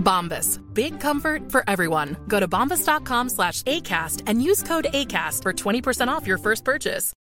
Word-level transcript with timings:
Bombas. 0.00 0.60
Big 0.74 0.98
comfort 0.98 1.52
for 1.52 1.62
everyone. 1.68 2.16
Go 2.26 2.40
to 2.40 2.48
bombas.com 2.48 3.28
slash 3.28 3.62
ACAST 3.62 4.22
and 4.26 4.42
use 4.42 4.62
code 4.62 4.88
ACAST 4.92 5.42
for 5.42 5.52
20% 5.52 6.08
off 6.08 6.26
your 6.26 6.38
first 6.38 6.64
purchase. 6.64 7.12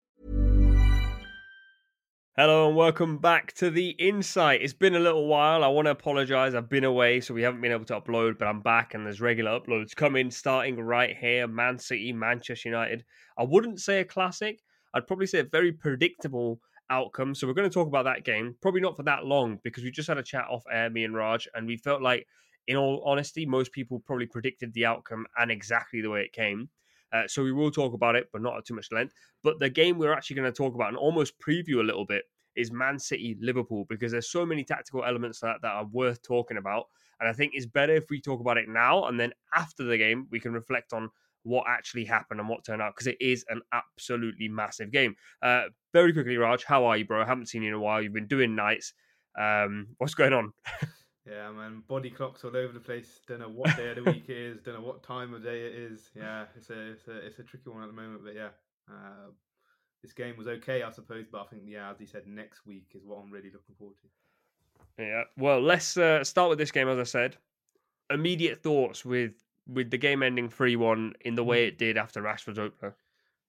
Hello 2.37 2.69
and 2.69 2.77
welcome 2.77 3.17
back 3.17 3.51
to 3.55 3.69
the 3.69 3.89
Insight. 3.89 4.61
It's 4.61 4.71
been 4.71 4.95
a 4.95 4.99
little 4.99 5.27
while. 5.27 5.61
I 5.61 5.67
want 5.67 5.87
to 5.87 5.91
apologize. 5.91 6.55
I've 6.55 6.69
been 6.69 6.85
away, 6.85 7.19
so 7.19 7.33
we 7.33 7.41
haven't 7.41 7.59
been 7.59 7.73
able 7.73 7.83
to 7.83 7.99
upload, 7.99 8.39
but 8.39 8.47
I'm 8.47 8.61
back 8.61 8.93
and 8.93 9.05
there's 9.05 9.19
regular 9.19 9.59
uploads 9.59 9.93
coming 9.93 10.31
starting 10.31 10.79
right 10.79 11.17
here. 11.17 11.47
Man 11.47 11.77
City, 11.77 12.13
Manchester 12.13 12.69
United. 12.69 13.03
I 13.37 13.43
wouldn't 13.43 13.81
say 13.81 13.99
a 13.99 14.05
classic. 14.05 14.61
I'd 14.93 15.05
probably 15.05 15.27
say 15.27 15.39
a 15.39 15.43
very 15.43 15.73
predictable 15.73 16.61
outcome. 16.89 17.35
So 17.35 17.45
we're 17.45 17.55
going 17.55 17.69
to 17.69 17.73
talk 17.73 17.87
about 17.87 18.05
that 18.05 18.23
game. 18.23 18.55
Probably 18.61 18.79
not 18.79 18.95
for 18.95 19.03
that 19.03 19.25
long 19.25 19.59
because 19.61 19.83
we 19.83 19.91
just 19.91 20.07
had 20.07 20.17
a 20.17 20.23
chat 20.23 20.45
off 20.49 20.63
air, 20.71 20.89
me 20.89 21.03
and 21.03 21.15
Raj, 21.15 21.45
and 21.53 21.67
we 21.67 21.75
felt 21.75 22.01
like, 22.01 22.25
in 22.69 22.77
all 22.77 23.01
honesty, 23.03 23.47
most 23.47 23.71
people 23.71 23.99
probably 23.99 24.27
predicted 24.27 24.71
the 24.73 24.85
outcome 24.85 25.25
and 25.39 25.49
exactly 25.49 26.01
the 26.01 26.09
way 26.09 26.21
it 26.21 26.33
came. 26.33 26.69
Uh, 27.11 27.23
so 27.27 27.43
we 27.43 27.51
will 27.51 27.71
talk 27.71 27.95
about 27.95 28.15
it, 28.15 28.29
but 28.31 28.43
not 28.43 28.55
at 28.55 28.63
too 28.63 28.75
much 28.75 28.91
length. 28.91 29.15
But 29.43 29.57
the 29.57 29.71
game 29.71 29.97
we're 29.97 30.13
actually 30.13 30.35
going 30.35 30.51
to 30.51 30.55
talk 30.55 30.75
about 30.75 30.89
and 30.89 30.97
almost 30.97 31.33
preview 31.39 31.79
a 31.79 31.83
little 31.83 32.05
bit 32.05 32.25
is 32.55 32.71
Man 32.71 32.99
City 32.99 33.35
Liverpool 33.41 33.85
because 33.89 34.11
there's 34.11 34.29
so 34.29 34.45
many 34.45 34.63
tactical 34.63 35.03
elements 35.03 35.39
that, 35.39 35.57
that 35.63 35.71
are 35.71 35.85
worth 35.85 36.21
talking 36.21 36.57
about. 36.57 36.85
And 37.19 37.27
I 37.27 37.33
think 37.33 37.53
it's 37.55 37.65
better 37.65 37.95
if 37.95 38.11
we 38.11 38.21
talk 38.21 38.39
about 38.39 38.59
it 38.59 38.69
now 38.69 39.05
and 39.05 39.19
then 39.19 39.33
after 39.55 39.83
the 39.83 39.97
game 39.97 40.27
we 40.29 40.39
can 40.39 40.53
reflect 40.53 40.93
on 40.93 41.09
what 41.41 41.65
actually 41.67 42.05
happened 42.05 42.39
and 42.39 42.47
what 42.47 42.63
turned 42.63 42.83
out 42.83 42.93
because 42.95 43.07
it 43.07 43.17
is 43.19 43.43
an 43.49 43.61
absolutely 43.73 44.47
massive 44.47 44.91
game. 44.91 45.15
Uh, 45.41 45.63
very 45.91 46.13
quickly, 46.13 46.37
Raj, 46.37 46.63
how 46.65 46.85
are 46.85 46.97
you, 46.97 47.05
bro? 47.05 47.23
I 47.23 47.25
haven't 47.25 47.47
seen 47.47 47.63
you 47.63 47.69
in 47.69 47.73
a 47.73 47.79
while. 47.79 47.99
You've 47.99 48.13
been 48.13 48.27
doing 48.27 48.55
nights. 48.55 48.93
Um, 49.39 49.87
what's 49.97 50.13
going 50.13 50.33
on? 50.33 50.53
Yeah, 51.27 51.51
man, 51.51 51.83
body 51.87 52.09
clocks 52.09 52.43
all 52.43 52.55
over 52.55 52.73
the 52.73 52.79
place. 52.79 53.19
Don't 53.27 53.39
know 53.39 53.49
what 53.49 53.75
day 53.75 53.89
of 53.89 53.97
the 53.97 54.03
week 54.03 54.29
it 54.29 54.37
is. 54.37 54.61
Don't 54.61 54.75
know 54.75 54.87
what 54.87 55.03
time 55.03 55.33
of 55.33 55.43
day 55.43 55.65
it 55.65 55.73
is. 55.75 56.09
Yeah, 56.15 56.45
it's 56.55 56.69
a 56.69 56.91
it's 56.91 57.07
a 57.07 57.17
it's 57.17 57.39
a 57.39 57.43
tricky 57.43 57.69
one 57.69 57.83
at 57.83 57.87
the 57.87 57.93
moment. 57.93 58.23
But 58.23 58.35
yeah, 58.35 58.49
uh, 58.89 59.29
this 60.01 60.13
game 60.13 60.37
was 60.37 60.47
okay, 60.47 60.81
I 60.81 60.91
suppose. 60.91 61.25
But 61.31 61.41
I 61.41 61.45
think 61.45 61.63
yeah, 61.67 61.91
as 61.91 61.99
he 61.99 62.05
said, 62.05 62.25
next 62.25 62.65
week 62.65 62.87
is 62.95 63.03
what 63.05 63.19
I'm 63.21 63.31
really 63.31 63.51
looking 63.51 63.75
forward 63.77 63.97
to. 63.97 65.03
Yeah. 65.03 65.23
Well, 65.37 65.61
let's 65.61 65.97
uh, 65.97 66.23
start 66.23 66.49
with 66.49 66.57
this 66.57 66.71
game. 66.71 66.87
As 66.87 66.97
I 66.97 67.03
said, 67.03 67.37
immediate 68.09 68.63
thoughts 68.63 69.05
with 69.05 69.33
with 69.67 69.91
the 69.91 69.97
game 69.97 70.23
ending 70.23 70.49
three 70.49 70.75
one 70.75 71.13
in 71.21 71.35
the 71.35 71.43
way 71.43 71.65
it 71.67 71.77
did 71.77 71.97
after 71.97 72.21
Rashford's 72.21 72.59
opener. 72.59 72.95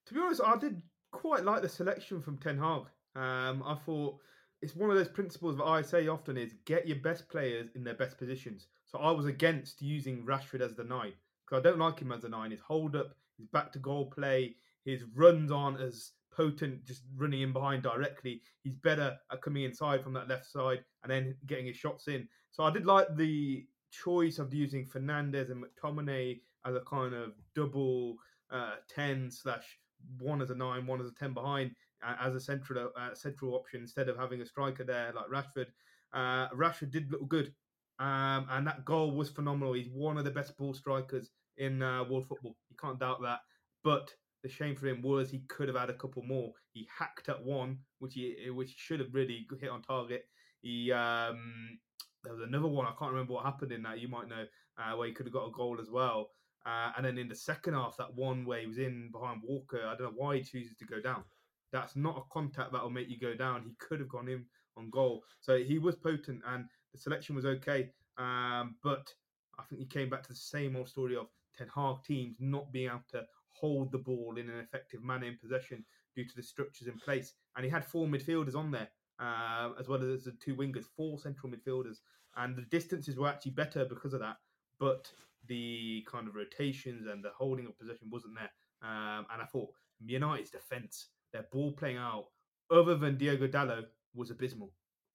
To 0.06 0.14
be 0.14 0.20
honest, 0.20 0.40
I 0.44 0.56
did 0.56 0.82
quite 1.12 1.44
like 1.44 1.62
the 1.62 1.68
selection 1.68 2.20
from 2.20 2.36
Ten 2.38 2.58
Hag. 2.58 2.82
Um, 3.16 3.62
I 3.64 3.76
thought 3.86 4.18
it's 4.62 4.76
one 4.76 4.90
of 4.90 4.96
those 4.96 5.08
principles 5.08 5.56
that 5.56 5.64
I 5.64 5.82
say 5.82 6.08
often 6.08 6.36
is 6.36 6.54
get 6.64 6.86
your 6.86 6.98
best 6.98 7.28
players 7.28 7.68
in 7.74 7.84
their 7.84 7.94
best 7.94 8.18
positions. 8.18 8.66
So 8.86 8.98
I 8.98 9.10
was 9.10 9.26
against 9.26 9.80
using 9.80 10.24
Rashford 10.24 10.60
as 10.60 10.74
the 10.74 10.84
nine 10.84 11.12
because 11.46 11.60
I 11.60 11.68
don't 11.68 11.78
like 11.78 12.00
him 12.00 12.12
as 12.12 12.24
a 12.24 12.28
nine. 12.28 12.50
His 12.50 12.60
hold 12.60 12.96
up, 12.96 13.14
his 13.38 13.46
back 13.46 13.72
to 13.72 13.78
goal 13.78 14.06
play, 14.06 14.56
his 14.84 15.04
runs 15.14 15.50
aren't 15.50 15.80
as 15.80 16.12
potent, 16.30 16.84
just 16.84 17.02
running 17.16 17.42
in 17.42 17.52
behind 17.52 17.82
directly. 17.82 18.42
He's 18.62 18.74
better 18.74 19.16
at 19.32 19.42
coming 19.42 19.64
inside 19.64 20.02
from 20.02 20.12
that 20.14 20.28
left 20.28 20.50
side 20.50 20.84
and 21.02 21.10
then 21.10 21.34
getting 21.46 21.66
his 21.66 21.76
shots 21.76 22.08
in. 22.08 22.28
So 22.50 22.64
I 22.64 22.70
did 22.70 22.86
like 22.86 23.16
the 23.16 23.66
choice 23.90 24.38
of 24.38 24.52
using 24.52 24.86
Fernandes 24.86 25.50
and 25.50 25.64
McTominay 25.64 26.40
as 26.66 26.74
a 26.74 26.80
kind 26.80 27.14
of 27.14 27.32
double 27.54 28.16
uh, 28.50 28.74
10 28.88 29.30
slash 29.30 29.78
one 30.18 30.42
as 30.42 30.50
a 30.50 30.54
nine, 30.54 30.86
one 30.86 31.00
as 31.00 31.08
a 31.08 31.14
10 31.14 31.34
behind 31.34 31.72
as 32.02 32.34
a 32.34 32.40
central 32.40 32.90
uh, 32.96 33.14
central 33.14 33.54
option 33.54 33.82
instead 33.82 34.08
of 34.08 34.16
having 34.16 34.40
a 34.40 34.46
striker 34.46 34.84
there 34.84 35.12
like 35.14 35.26
Rashford. 35.26 35.66
Uh, 36.12 36.48
Rashford 36.50 36.90
did 36.90 37.10
look 37.10 37.28
good, 37.28 37.52
um, 37.98 38.46
and 38.50 38.66
that 38.66 38.84
goal 38.84 39.12
was 39.12 39.28
phenomenal. 39.28 39.74
He's 39.74 39.90
one 39.92 40.18
of 40.18 40.24
the 40.24 40.30
best 40.30 40.56
ball 40.56 40.74
strikers 40.74 41.30
in 41.58 41.82
uh, 41.82 42.04
world 42.04 42.26
football. 42.26 42.56
You 42.70 42.76
can't 42.80 42.98
doubt 42.98 43.22
that. 43.22 43.40
But 43.84 44.10
the 44.42 44.48
shame 44.48 44.74
for 44.76 44.86
him 44.86 45.02
was 45.02 45.30
he 45.30 45.42
could 45.48 45.68
have 45.68 45.76
had 45.76 45.90
a 45.90 45.94
couple 45.94 46.22
more. 46.22 46.52
He 46.72 46.88
hacked 46.96 47.28
at 47.28 47.44
one, 47.44 47.78
which 47.98 48.14
he 48.14 48.48
which 48.50 48.74
should 48.76 49.00
have 49.00 49.14
really 49.14 49.46
hit 49.60 49.70
on 49.70 49.82
target. 49.82 50.24
He 50.62 50.90
um, 50.92 51.78
there 52.24 52.32
was 52.32 52.42
another 52.42 52.68
one 52.68 52.86
I 52.86 52.94
can't 52.98 53.12
remember 53.12 53.34
what 53.34 53.44
happened 53.44 53.72
in 53.72 53.82
that. 53.82 54.00
You 54.00 54.08
might 54.08 54.28
know 54.28 54.44
uh, 54.78 54.96
where 54.96 55.08
he 55.08 55.14
could 55.14 55.26
have 55.26 55.32
got 55.32 55.48
a 55.48 55.52
goal 55.52 55.78
as 55.80 55.90
well. 55.90 56.30
Uh, 56.66 56.92
and 56.96 57.06
then 57.06 57.18
in 57.18 57.28
the 57.28 57.34
second 57.34 57.74
half, 57.74 57.96
that 57.96 58.14
one 58.14 58.44
where 58.44 58.60
he 58.60 58.66
was 58.66 58.78
in 58.78 59.10
behind 59.12 59.40
Walker, 59.42 59.80
I 59.86 59.96
don't 59.96 60.12
know 60.12 60.12
why 60.16 60.36
he 60.36 60.42
chooses 60.42 60.76
to 60.76 60.84
go 60.84 61.00
down. 61.00 61.24
That's 61.72 61.96
not 61.96 62.18
a 62.18 62.32
contact 62.32 62.72
that 62.72 62.82
will 62.82 62.90
make 62.90 63.08
you 63.08 63.18
go 63.18 63.34
down. 63.34 63.62
He 63.62 63.74
could 63.78 64.00
have 64.00 64.08
gone 64.08 64.28
in 64.28 64.44
on 64.76 64.90
goal. 64.90 65.22
So 65.40 65.58
he 65.58 65.78
was 65.78 65.96
potent 65.96 66.42
and 66.46 66.66
the 66.92 66.98
selection 66.98 67.34
was 67.36 67.46
okay. 67.46 67.90
Um, 68.18 68.76
but 68.82 69.12
I 69.58 69.62
think 69.64 69.80
he 69.80 69.86
came 69.86 70.10
back 70.10 70.22
to 70.24 70.28
the 70.28 70.34
same 70.34 70.76
old 70.76 70.88
story 70.88 71.16
of 71.16 71.28
Ten 71.56 71.68
Hag 71.74 72.02
teams 72.04 72.36
not 72.40 72.72
being 72.72 72.88
able 72.88 73.04
to 73.12 73.24
hold 73.52 73.92
the 73.92 73.98
ball 73.98 74.34
in 74.36 74.48
an 74.48 74.58
effective 74.58 75.02
manner 75.02 75.26
in 75.26 75.38
possession 75.38 75.84
due 76.14 76.26
to 76.26 76.36
the 76.36 76.42
structures 76.42 76.88
in 76.88 76.98
place. 76.98 77.34
And 77.56 77.64
he 77.64 77.70
had 77.70 77.84
four 77.84 78.06
midfielders 78.06 78.56
on 78.56 78.70
there, 78.70 78.88
uh, 79.18 79.70
as 79.78 79.88
well 79.88 80.02
as 80.02 80.24
the 80.24 80.32
two 80.32 80.56
wingers, 80.56 80.84
four 80.96 81.18
central 81.18 81.52
midfielders. 81.52 81.98
And 82.36 82.56
the 82.56 82.62
distances 82.62 83.16
were 83.16 83.28
actually 83.28 83.52
better 83.52 83.84
because 83.84 84.14
of 84.14 84.20
that. 84.20 84.36
But 84.78 85.10
the 85.46 86.06
kind 86.10 86.28
of 86.28 86.34
rotations 86.34 87.06
and 87.06 87.24
the 87.24 87.30
holding 87.36 87.66
of 87.66 87.78
possession 87.78 88.08
wasn't 88.10 88.34
there. 88.34 88.50
Um, 88.82 89.26
and 89.32 89.42
I 89.42 89.46
thought 89.46 89.70
United's 90.04 90.50
defence 90.50 91.08
their 91.32 91.46
ball 91.52 91.72
playing 91.72 91.96
out, 91.96 92.26
other 92.70 92.96
than 92.96 93.16
Diego 93.16 93.46
Dalot, 93.46 93.86
was 94.14 94.30
abysmal. 94.30 94.72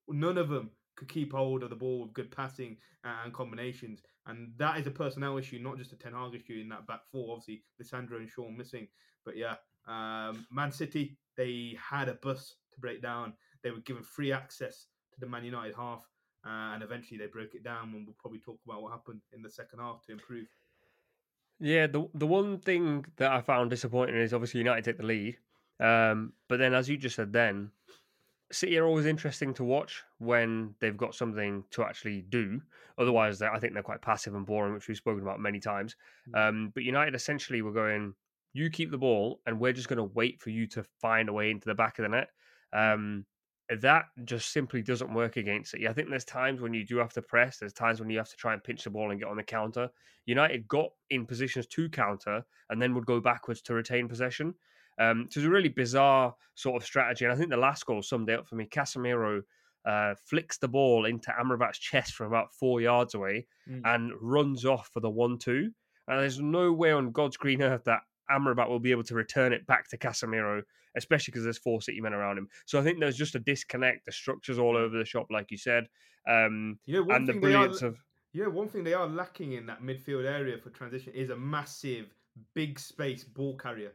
None 0.07 0.37
of 0.37 0.49
them 0.49 0.71
could 0.95 1.09
keep 1.09 1.33
hold 1.33 1.63
of 1.63 1.69
the 1.69 1.75
ball 1.75 2.03
with 2.03 2.13
good 2.13 2.31
passing 2.31 2.77
and 3.03 3.33
combinations. 3.33 4.01
And 4.27 4.53
that 4.57 4.79
is 4.79 4.87
a 4.87 4.91
personnel 4.91 5.37
issue, 5.37 5.59
not 5.59 5.77
just 5.77 5.93
a 5.93 5.97
Ten 5.97 6.13
Hag 6.13 6.33
issue 6.33 6.59
in 6.61 6.69
that 6.69 6.87
back 6.87 7.01
four. 7.11 7.35
Obviously, 7.35 7.63
Lisandro 7.81 8.17
and 8.17 8.29
Shaw 8.29 8.49
missing. 8.49 8.87
But 9.25 9.35
yeah, 9.37 9.55
um, 9.87 10.45
Man 10.51 10.71
City, 10.71 11.17
they 11.37 11.77
had 11.79 12.09
a 12.09 12.15
bus 12.15 12.55
to 12.73 12.79
break 12.79 13.01
down. 13.01 13.33
They 13.63 13.71
were 13.71 13.81
given 13.81 14.03
free 14.03 14.31
access 14.31 14.87
to 15.13 15.19
the 15.19 15.27
Man 15.27 15.43
United 15.43 15.75
half. 15.75 16.07
Uh, 16.45 16.73
and 16.73 16.83
eventually 16.83 17.17
they 17.17 17.27
broke 17.27 17.55
it 17.55 17.63
down. 17.63 17.93
And 17.93 18.05
we'll 18.05 18.15
probably 18.19 18.39
talk 18.39 18.59
about 18.65 18.81
what 18.81 18.91
happened 18.91 19.21
in 19.33 19.41
the 19.41 19.49
second 19.49 19.79
half 19.79 20.01
to 20.05 20.11
improve. 20.11 20.47
Yeah, 21.59 21.87
the 21.87 22.07
the 22.13 22.27
one 22.27 22.59
thing 22.59 23.05
that 23.15 23.31
I 23.31 23.41
found 23.41 23.69
disappointing 23.69 24.15
is 24.15 24.33
obviously 24.33 24.59
United 24.59 24.83
take 24.83 24.97
the 24.97 25.05
lead, 25.05 25.37
um, 25.79 26.33
but 26.49 26.59
then, 26.59 26.73
as 26.73 26.89
you 26.89 26.97
just 26.97 27.15
said, 27.15 27.31
then 27.31 27.71
City 28.51 28.77
are 28.77 28.85
always 28.85 29.05
interesting 29.05 29.53
to 29.55 29.63
watch 29.63 30.03
when 30.19 30.75
they've 30.79 30.97
got 30.97 31.15
something 31.15 31.63
to 31.71 31.83
actually 31.83 32.21
do. 32.21 32.61
Otherwise, 32.97 33.41
I 33.41 33.57
think 33.59 33.73
they're 33.73 33.83
quite 33.83 34.01
passive 34.01 34.35
and 34.35 34.45
boring, 34.45 34.73
which 34.73 34.87
we've 34.87 34.97
spoken 34.97 35.23
about 35.23 35.39
many 35.39 35.59
times. 35.59 35.95
Mm. 36.29 36.49
Um, 36.49 36.71
but 36.73 36.83
United 36.83 37.15
essentially 37.15 37.61
were 37.61 37.71
going, 37.71 38.13
you 38.53 38.69
keep 38.69 38.91
the 38.91 38.97
ball, 38.97 39.41
and 39.45 39.59
we're 39.59 39.73
just 39.73 39.89
going 39.89 39.97
to 39.97 40.13
wait 40.13 40.39
for 40.39 40.51
you 40.51 40.67
to 40.67 40.83
find 41.01 41.27
a 41.27 41.33
way 41.33 41.49
into 41.51 41.67
the 41.67 41.75
back 41.75 41.97
of 41.99 42.03
the 42.03 42.09
net. 42.09 42.29
Um, 42.71 43.25
that 43.81 44.05
just 44.25 44.51
simply 44.51 44.81
doesn't 44.81 45.13
work 45.13 45.37
against 45.37 45.73
it. 45.73 45.87
I 45.87 45.93
think 45.93 46.09
there's 46.09 46.25
times 46.25 46.61
when 46.61 46.73
you 46.73 46.85
do 46.85 46.97
have 46.97 47.13
to 47.13 47.21
press, 47.21 47.57
there's 47.57 47.73
times 47.73 47.99
when 47.99 48.09
you 48.09 48.17
have 48.17 48.29
to 48.29 48.35
try 48.35 48.53
and 48.53 48.63
pinch 48.63 48.83
the 48.83 48.89
ball 48.89 49.11
and 49.11 49.19
get 49.19 49.29
on 49.29 49.37
the 49.37 49.43
counter. 49.43 49.89
United 50.25 50.67
got 50.67 50.89
in 51.09 51.25
positions 51.25 51.67
to 51.67 51.89
counter 51.89 52.43
and 52.69 52.81
then 52.81 52.93
would 52.93 53.05
go 53.05 53.19
backwards 53.19 53.61
to 53.63 53.73
retain 53.73 54.07
possession. 54.07 54.53
Um, 54.99 55.27
so 55.29 55.39
it's 55.39 55.47
a 55.47 55.49
really 55.49 55.69
bizarre 55.69 56.35
sort 56.53 56.81
of 56.81 56.85
strategy. 56.85 57.25
And 57.25 57.33
I 57.33 57.37
think 57.37 57.49
the 57.49 57.57
last 57.57 57.85
goal 57.85 58.01
summed 58.01 58.29
it 58.29 58.39
up 58.39 58.47
for 58.47 58.55
me. 58.55 58.67
Casemiro 58.67 59.41
uh, 59.85 60.15
flicks 60.25 60.57
the 60.57 60.67
ball 60.67 61.05
into 61.05 61.31
Amrabat's 61.31 61.79
chest 61.79 62.13
from 62.13 62.27
about 62.27 62.53
four 62.53 62.81
yards 62.81 63.13
away 63.13 63.47
mm. 63.69 63.81
and 63.85 64.11
runs 64.21 64.65
off 64.65 64.89
for 64.93 64.99
the 64.99 65.09
1 65.09 65.37
2. 65.39 65.71
And 66.07 66.19
there's 66.19 66.39
no 66.39 66.71
way 66.71 66.91
on 66.91 67.11
God's 67.11 67.37
green 67.37 67.61
earth 67.61 67.83
that 67.85 68.01
Amrabat 68.31 68.69
will 68.69 68.79
be 68.79 68.91
able 68.91 69.03
to 69.03 69.15
return 69.15 69.53
it 69.53 69.65
back 69.67 69.87
to 69.89 69.97
Casemiro, 69.97 70.61
especially 70.97 71.31
because 71.31 71.43
there's 71.43 71.57
four 71.57 71.81
City 71.81 72.01
men 72.01 72.13
around 72.13 72.37
him. 72.37 72.47
So 72.65 72.79
I 72.79 72.83
think 72.83 72.99
there's 72.99 73.17
just 73.17 73.35
a 73.35 73.39
disconnect. 73.39 74.05
The 74.05 74.11
structures 74.11 74.59
all 74.59 74.77
over 74.77 74.97
the 74.97 75.05
shop, 75.05 75.27
like 75.29 75.51
you 75.51 75.57
said, 75.57 75.87
um, 76.29 76.79
you 76.85 77.05
know, 77.05 77.15
and 77.15 77.27
the 77.27 77.33
brilliance 77.33 77.83
are, 77.83 77.87
of. 77.87 77.97
Yeah, 78.33 78.47
one 78.47 78.67
thing 78.67 78.83
they 78.83 78.93
are 78.93 79.07
lacking 79.07 79.53
in 79.53 79.65
that 79.67 79.81
midfield 79.81 80.25
area 80.25 80.57
for 80.57 80.69
transition 80.69 81.13
is 81.13 81.29
a 81.29 81.37
massive, 81.37 82.07
big 82.53 82.79
space 82.79 83.23
ball 83.23 83.55
carrier, 83.57 83.93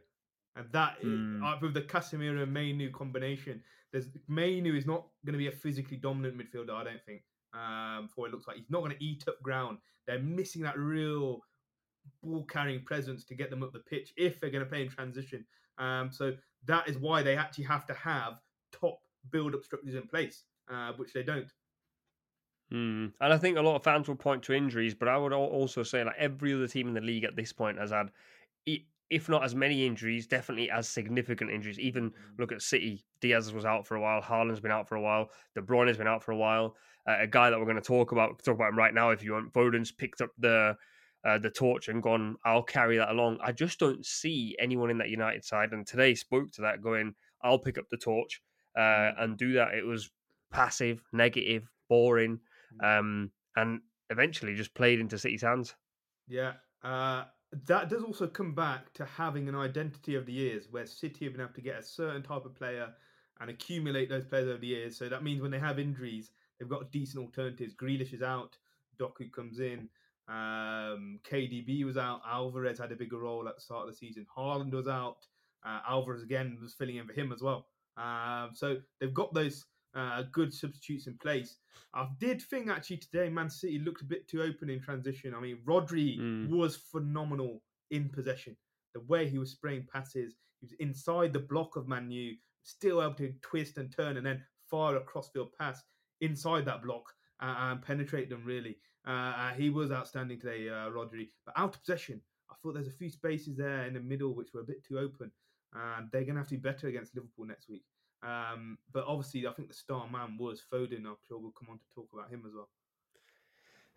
and 0.55 0.65
that 0.71 1.01
mm. 1.03 1.43
uh, 1.43 1.57
with 1.61 1.73
the 1.73 1.81
Casemiro 1.81 2.41
and 2.43 2.53
Mainoo 2.53 2.89
combination, 2.91 3.61
there's 3.91 4.07
Mainoo 4.27 4.75
is 4.75 4.85
not 4.85 5.05
going 5.25 5.33
to 5.33 5.37
be 5.37 5.47
a 5.47 5.51
physically 5.51 5.97
dominant 5.97 6.37
midfielder. 6.37 6.73
I 6.73 6.83
don't 6.83 7.05
think. 7.05 7.21
Um, 7.53 8.07
for 8.07 8.27
it 8.27 8.31
looks 8.31 8.47
like 8.47 8.55
he's 8.55 8.69
not 8.69 8.79
going 8.79 8.93
to 8.93 9.03
eat 9.03 9.25
up 9.27 9.41
ground. 9.43 9.77
They're 10.07 10.19
missing 10.19 10.61
that 10.61 10.79
real 10.79 11.41
ball 12.23 12.45
carrying 12.45 12.83
presence 12.83 13.23
to 13.25 13.35
get 13.35 13.49
them 13.49 13.63
up 13.63 13.73
the 13.73 13.79
pitch 13.79 14.13
if 14.17 14.39
they're 14.39 14.49
going 14.49 14.63
to 14.63 14.69
play 14.69 14.81
in 14.83 14.89
transition. 14.89 15.45
Um, 15.77 16.09
so 16.11 16.33
that 16.67 16.87
is 16.87 16.97
why 16.97 17.23
they 17.23 17.35
actually 17.35 17.65
have 17.65 17.85
to 17.87 17.93
have 17.93 18.33
top 18.71 18.99
build 19.31 19.55
up 19.55 19.63
structures 19.63 19.95
in 19.95 20.07
place, 20.07 20.43
uh, 20.71 20.93
which 20.97 21.13
they 21.13 21.23
don't. 21.23 21.51
Mm. 22.73 23.11
And 23.19 23.33
I 23.33 23.37
think 23.37 23.57
a 23.57 23.61
lot 23.61 23.75
of 23.75 23.83
fans 23.83 24.07
will 24.07 24.15
point 24.15 24.43
to 24.43 24.53
injuries, 24.53 24.93
but 24.93 25.07
I 25.07 25.17
would 25.17 25.33
also 25.33 25.83
say 25.83 26.03
like 26.03 26.15
every 26.17 26.53
other 26.53 26.67
team 26.67 26.87
in 26.87 26.93
the 26.93 27.01
league 27.01 27.23
at 27.23 27.35
this 27.35 27.51
point 27.51 27.77
has 27.79 27.91
had, 27.91 28.11
if 28.65 29.27
not 29.27 29.43
as 29.43 29.53
many 29.53 29.85
injuries, 29.85 30.25
definitely 30.25 30.71
as 30.71 30.87
significant 30.87 31.51
injuries. 31.51 31.79
Even 31.79 32.11
mm. 32.11 32.13
look 32.39 32.51
at 32.51 32.61
City, 32.61 33.03
Dias 33.19 33.51
was 33.51 33.65
out 33.65 33.85
for 33.85 33.95
a 33.95 34.01
while, 34.01 34.21
Haaland's 34.21 34.61
been 34.61 34.71
out 34.71 34.87
for 34.87 34.95
a 34.95 35.01
while, 35.01 35.29
De 35.55 35.61
Bruyne 35.61 35.87
has 35.87 35.97
been 35.97 36.07
out 36.07 36.23
for 36.23 36.31
a 36.31 36.37
while. 36.37 36.75
Uh, 37.07 37.17
a 37.21 37.27
guy 37.27 37.49
that 37.49 37.57
we're 37.57 37.65
going 37.65 37.75
to 37.75 37.81
talk 37.81 38.11
about, 38.11 38.41
talk 38.43 38.55
about 38.55 38.69
him 38.69 38.77
right 38.77 38.93
now 38.93 39.09
if 39.09 39.23
you 39.23 39.33
want. 39.33 39.51
Foden's 39.53 39.91
picked 39.91 40.21
up 40.21 40.29
the 40.37 40.77
uh, 41.25 41.37
the 41.37 41.49
torch 41.49 41.87
and 41.87 42.01
gone, 42.01 42.35
I'll 42.43 42.63
carry 42.63 42.97
that 42.97 43.09
along. 43.09 43.39
I 43.43 43.51
just 43.51 43.79
don't 43.79 44.05
see 44.05 44.55
anyone 44.59 44.89
in 44.89 44.97
that 44.99 45.09
United 45.09 45.43
side. 45.43 45.71
And 45.71 45.85
today 45.85 46.15
spoke 46.15 46.51
to 46.53 46.61
that, 46.61 46.81
going, 46.81 47.13
I'll 47.43 47.59
pick 47.59 47.77
up 47.77 47.89
the 47.89 47.97
torch 47.97 48.41
uh, 48.75 48.79
mm. 48.79 49.23
and 49.23 49.37
do 49.37 49.53
that. 49.53 49.73
It 49.73 49.85
was 49.85 50.09
passive, 50.51 51.01
negative, 51.13 51.69
boring, 51.89 52.39
mm. 52.81 52.99
um, 52.99 53.31
and 53.55 53.81
eventually 54.09 54.55
just 54.55 54.73
played 54.73 54.99
into 54.99 55.17
City's 55.17 55.43
hands. 55.43 55.75
Yeah. 56.27 56.53
Uh, 56.83 57.25
that 57.67 57.89
does 57.89 58.03
also 58.03 58.27
come 58.27 58.55
back 58.55 58.93
to 58.93 59.05
having 59.05 59.49
an 59.49 59.55
identity 59.55 60.15
of 60.15 60.25
the 60.25 60.31
years 60.31 60.67
where 60.71 60.85
City 60.85 61.25
have 61.25 61.33
been 61.33 61.41
able 61.41 61.53
to 61.53 61.61
get 61.61 61.79
a 61.79 61.83
certain 61.83 62.23
type 62.23 62.45
of 62.45 62.55
player 62.55 62.87
and 63.39 63.49
accumulate 63.49 64.09
those 64.09 64.25
players 64.25 64.47
over 64.47 64.57
the 64.57 64.67
years. 64.67 64.97
So 64.97 65.09
that 65.09 65.23
means 65.23 65.41
when 65.41 65.51
they 65.51 65.59
have 65.59 65.79
injuries, 65.79 66.31
they've 66.57 66.69
got 66.69 66.91
decent 66.91 67.23
alternatives. 67.23 67.73
Grealish 67.73 68.13
is 68.13 68.21
out, 68.21 68.57
Doku 68.99 69.31
comes 69.31 69.59
in. 69.59 69.89
Um, 70.31 71.19
KDB 71.29 71.83
was 71.83 71.97
out. 71.97 72.21
Alvarez 72.25 72.79
had 72.79 72.91
a 72.91 72.95
bigger 72.95 73.19
role 73.19 73.47
at 73.49 73.55
the 73.55 73.61
start 73.61 73.87
of 73.87 73.91
the 73.91 73.97
season. 73.97 74.25
Haaland 74.35 74.71
was 74.71 74.87
out. 74.87 75.17
Uh, 75.65 75.79
Alvarez 75.87 76.23
again 76.23 76.57
was 76.61 76.73
filling 76.73 76.95
in 76.95 77.05
for 77.05 77.13
him 77.13 77.31
as 77.31 77.41
well. 77.41 77.67
Um, 77.97 78.51
so 78.53 78.77
they've 78.99 79.13
got 79.13 79.33
those 79.33 79.65
uh, 79.93 80.23
good 80.31 80.53
substitutes 80.53 81.07
in 81.07 81.17
place. 81.17 81.57
I 81.93 82.07
did 82.19 82.41
think 82.41 82.69
actually 82.69 82.97
today 82.97 83.29
Man 83.29 83.49
City 83.49 83.79
looked 83.79 84.01
a 84.01 84.05
bit 84.05 84.27
too 84.27 84.41
open 84.41 84.69
in 84.69 84.81
transition. 84.81 85.35
I 85.35 85.41
mean, 85.41 85.59
Rodri 85.65 86.17
mm. 86.17 86.49
was 86.49 86.77
phenomenal 86.77 87.61
in 87.89 88.07
possession. 88.07 88.55
The 88.93 89.01
way 89.01 89.27
he 89.27 89.37
was 89.37 89.51
spraying 89.51 89.87
passes, 89.91 90.35
he 90.59 90.65
was 90.65 90.73
inside 90.79 91.33
the 91.33 91.39
block 91.39 91.75
of 91.75 91.87
Manu, 91.87 92.33
still 92.63 93.01
able 93.01 93.15
to 93.15 93.33
twist 93.41 93.77
and 93.77 93.93
turn 93.93 94.17
and 94.17 94.25
then 94.25 94.41
fire 94.69 94.95
a 94.95 95.01
crossfield 95.01 95.49
pass 95.59 95.81
inside 96.21 96.65
that 96.65 96.83
block 96.83 97.03
uh, 97.41 97.55
and 97.57 97.81
penetrate 97.81 98.29
them 98.29 98.45
really. 98.45 98.77
Uh, 99.07 99.11
uh, 99.11 99.53
he 99.53 99.69
was 99.69 99.91
outstanding 99.91 100.39
today, 100.39 100.69
uh, 100.69 100.89
Rodri. 100.89 101.29
But 101.45 101.57
out 101.57 101.75
of 101.75 101.79
possession, 101.79 102.21
I 102.49 102.55
thought 102.61 102.73
there's 102.73 102.87
a 102.87 102.91
few 102.91 103.09
spaces 103.09 103.55
there 103.55 103.85
in 103.85 103.93
the 103.93 103.99
middle 103.99 104.33
which 104.33 104.53
were 104.53 104.61
a 104.61 104.65
bit 104.65 104.83
too 104.83 104.99
open. 104.99 105.31
And 105.73 106.09
they're 106.11 106.23
going 106.23 106.35
to 106.35 106.41
have 106.41 106.49
to 106.49 106.55
be 106.55 106.61
better 106.61 106.87
against 106.87 107.15
Liverpool 107.15 107.45
next 107.45 107.69
week. 107.69 107.83
Um, 108.23 108.77
but 108.93 109.05
obviously, 109.07 109.47
I 109.47 109.51
think 109.53 109.69
the 109.69 109.73
star 109.73 110.07
man 110.11 110.37
was 110.37 110.61
Foden. 110.71 111.05
I'm 111.05 111.15
sure 111.27 111.39
we'll 111.39 111.51
come 111.51 111.69
on 111.71 111.79
to 111.79 111.95
talk 111.95 112.09
about 112.13 112.29
him 112.29 112.43
as 112.45 112.53
well. 112.53 112.69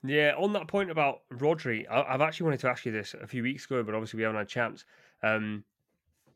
Yeah, 0.07 0.35
on 0.37 0.53
that 0.53 0.69
point 0.69 0.91
about 0.91 1.23
Rodri, 1.33 1.89
I, 1.91 2.13
have 2.13 2.21
actually 2.21 2.45
wanted 2.45 2.61
to 2.61 2.69
ask 2.69 2.85
you 2.85 2.93
this 2.93 3.15
a 3.21 3.27
few 3.27 3.43
weeks 3.43 3.65
ago, 3.65 3.83
but 3.83 3.95
obviously 3.95 4.19
we 4.19 4.23
haven't 4.25 4.37
had 4.37 4.47
a 4.47 4.49
chance. 4.49 4.85
Um, 5.23 5.65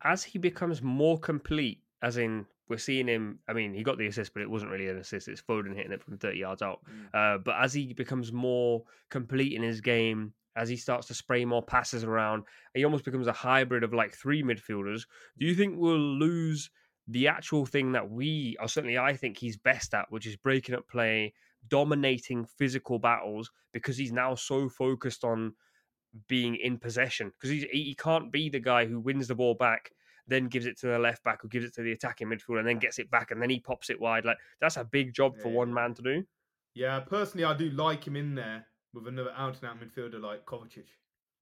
as 0.03 0.25
he 0.25 0.39
becomes 0.39 0.81
more 0.81 1.19
complete, 1.19 1.83
as 2.03 2.17
in 2.17 2.47
we're 2.69 2.79
seeing 2.79 3.09
him. 3.09 3.39
I 3.49 3.53
mean, 3.53 3.75
he 3.75 3.83
got 3.83 3.99
the 3.99 4.07
assist, 4.07 4.35
but 4.35 4.43
it 4.43 4.51
wasn't 4.51 4.71
really 4.71 4.89
an 4.89 4.99
assist. 4.99 5.29
It's 5.29 5.43
Foden 5.43 5.75
hitting 5.75 5.93
it 5.93 6.03
from 6.03 6.19
30 6.19 6.39
yards 6.39 6.63
out. 6.63 6.81
Mm. 7.15 7.37
Uh, 7.37 7.39
but 7.39 7.57
as 7.61 7.73
he 7.73 7.95
becomes 7.95 8.33
more 8.33 8.83
complete 9.11 9.55
in 9.55 9.63
his 9.63 9.81
game, 9.81 10.35
as 10.57 10.69
he 10.69 10.77
starts 10.77 11.07
to 11.07 11.15
spray 11.15 11.45
more 11.45 11.63
passes 11.63 12.05
around, 12.05 12.45
he 12.75 12.85
almost 12.85 13.05
becomes 13.05 13.27
a 13.27 13.33
hybrid 13.33 13.85
of 13.85 13.95
like 13.95 14.15
three 14.15 14.43
midfielders. 14.43 15.03
Do 15.39 15.47
you 15.47 15.55
think 15.55 15.77
we'll 15.77 15.99
lose 15.99 16.71
the 17.07 17.29
actual 17.29 17.65
thing 17.65 17.93
that 17.93 18.11
we, 18.11 18.57
or 18.61 18.69
certainly 18.69 18.99
I 18.99 19.15
think 19.15 19.39
he's 19.39 19.57
best 19.57 19.95
at, 19.95 20.11
which 20.11 20.27
is 20.27 20.37
breaking 20.37 20.75
up 20.75 20.87
play, 20.89 21.33
dominating 21.69 22.45
physical 22.45 22.99
battles, 22.99 23.51
because 23.73 23.97
he's 23.97 24.13
now 24.13 24.35
so 24.35 24.69
focused 24.69 25.25
on 25.25 25.55
being 26.27 26.57
in 26.57 26.77
possession? 26.77 27.33
Because 27.39 27.51
he 27.51 27.69
he 27.73 27.95
can't 27.95 28.33
be 28.33 28.49
the 28.49 28.61
guy 28.61 28.85
who 28.85 29.01
wins 29.01 29.29
the 29.29 29.35
ball 29.35 29.55
back 29.55 29.93
then 30.29 30.47
gives 30.47 30.67
it 30.67 30.79
to 30.81 30.87
the 30.87 30.99
left 30.99 31.25
back 31.25 31.43
who 31.43 31.49
gives 31.49 31.65
it 31.65 31.75
to 31.75 31.83
the 31.83 31.93
attacking 31.93 32.29
midfield 32.29 32.59
and 32.59 32.69
then 32.69 32.79
gets 32.79 32.99
it 32.99 33.11
back 33.11 33.31
and 33.31 33.41
then 33.41 33.51
he 33.51 33.59
pops 33.59 33.91
it 33.91 34.01
wide. 34.01 34.25
Like 34.25 34.39
that's 34.61 34.77
a 34.77 34.85
big 34.85 35.13
job 35.13 35.35
yeah, 35.37 35.43
for 35.43 35.49
one 35.51 35.73
man 35.73 35.95
to 35.95 36.03
do. 36.03 36.25
Yeah, 36.75 37.01
personally, 37.01 37.45
I 37.45 37.57
do 37.57 37.71
like 37.71 38.07
him 38.07 38.17
in 38.17 38.35
there 38.35 38.67
with 38.95 39.09
another 39.09 39.33
out 39.37 39.57
and 39.61 39.65
out 39.65 39.77
midfielder 39.81 40.21
like 40.21 40.47
Kovacic. 40.47 40.87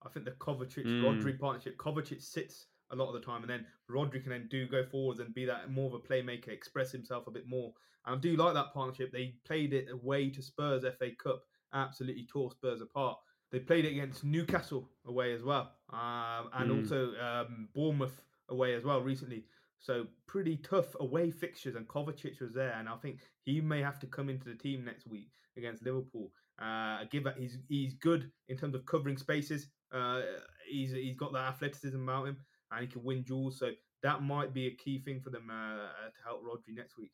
I 0.05 0.09
think 0.09 0.25
the 0.25 0.33
Kovacic 0.33 0.87
mm. 0.87 1.03
Rodri 1.03 1.39
partnership, 1.39 1.77
Kovacic 1.77 2.23
sits 2.23 2.67
a 2.91 2.97
lot 2.97 3.09
of 3.09 3.15
the 3.15 3.21
time, 3.21 3.43
and 3.43 3.51
then 3.51 3.67
Rodri 3.91 4.23
can 4.23 4.31
then 4.31 4.49
do 4.51 4.67
go 4.67 4.85
forwards 4.85 5.21
and 5.21 5.35
be 5.35 5.45
that 5.45 5.71
more 5.71 5.89
of 5.89 5.95
a 5.95 5.99
playmaker, 5.99 6.49
express 6.49 6.93
himself 6.93 7.27
a 7.27 7.31
bit 7.31 7.49
more. 7.49 7.73
And 8.07 8.17
I 8.17 8.19
do 8.19 8.37
like 8.37 8.55
that 8.55 8.73
partnership. 8.73 9.13
They 9.13 9.35
played 9.45 9.73
it 9.73 9.89
away 9.91 10.31
to 10.31 10.43
Spurs 10.43 10.83
FA 10.83 11.11
Cup, 11.23 11.43
absolutely 11.75 12.27
tore 12.31 12.51
Spurs 12.53 12.81
apart. 12.81 13.19
They 13.53 13.59
played 13.61 13.85
it 13.85 13.93
against 13.93 14.25
Newcastle 14.25 14.89
away 15.07 15.33
as 15.33 15.43
well, 15.43 15.73
um, 15.93 16.51
and 16.55 16.71
mm. 16.71 16.79
also 16.81 17.13
um, 17.21 17.69
Bournemouth 17.75 18.21
away 18.49 18.75
as 18.75 18.85
well 18.85 19.01
recently. 19.01 19.45
So 19.81 20.07
pretty 20.27 20.57
tough 20.57 20.97
away 21.01 21.31
fixtures, 21.31 21.77
and 21.77 21.87
Kovacic 21.87 22.41
was 22.41 22.53
there, 22.55 22.75
and 22.79 22.89
I 22.89 22.97
think 22.97 23.21
he 23.43 23.61
may 23.61 23.83
have 23.83 23.99
to 24.01 24.07
come 24.07 24.29
into 24.29 24.49
the 24.49 24.55
team 24.55 24.85
next 24.85 25.07
week 25.07 25.29
against 25.57 25.85
Liverpool. 25.85 26.33
Uh, 26.61 27.05
give 27.11 27.25
that 27.25 27.37
he's 27.37 27.59
he's 27.69 27.95
good 27.95 28.31
in 28.49 28.57
terms 28.57 28.75
of 28.75 28.87
covering 28.87 29.19
spaces. 29.19 29.69
Uh, 29.93 30.23
he's 30.69 30.93
he's 30.93 31.17
got 31.17 31.33
that 31.33 31.49
athleticism 31.49 32.03
about 32.03 32.29
him, 32.29 32.39
and 32.73 32.81
he 32.81 32.87
can 32.87 33.05
win 33.05 33.23
duels. 33.23 33.59
So 33.59 33.71
that 34.03 34.23
might 34.23 34.55
be 34.55 34.67
a 34.67 34.71
key 34.71 34.99
thing 34.99 35.21
for 35.21 35.31
them 35.31 35.51
uh, 35.51 36.09
to 36.09 36.23
help 36.25 36.43
Rodri 36.43 36.75
next 36.75 36.97
week. 36.97 37.11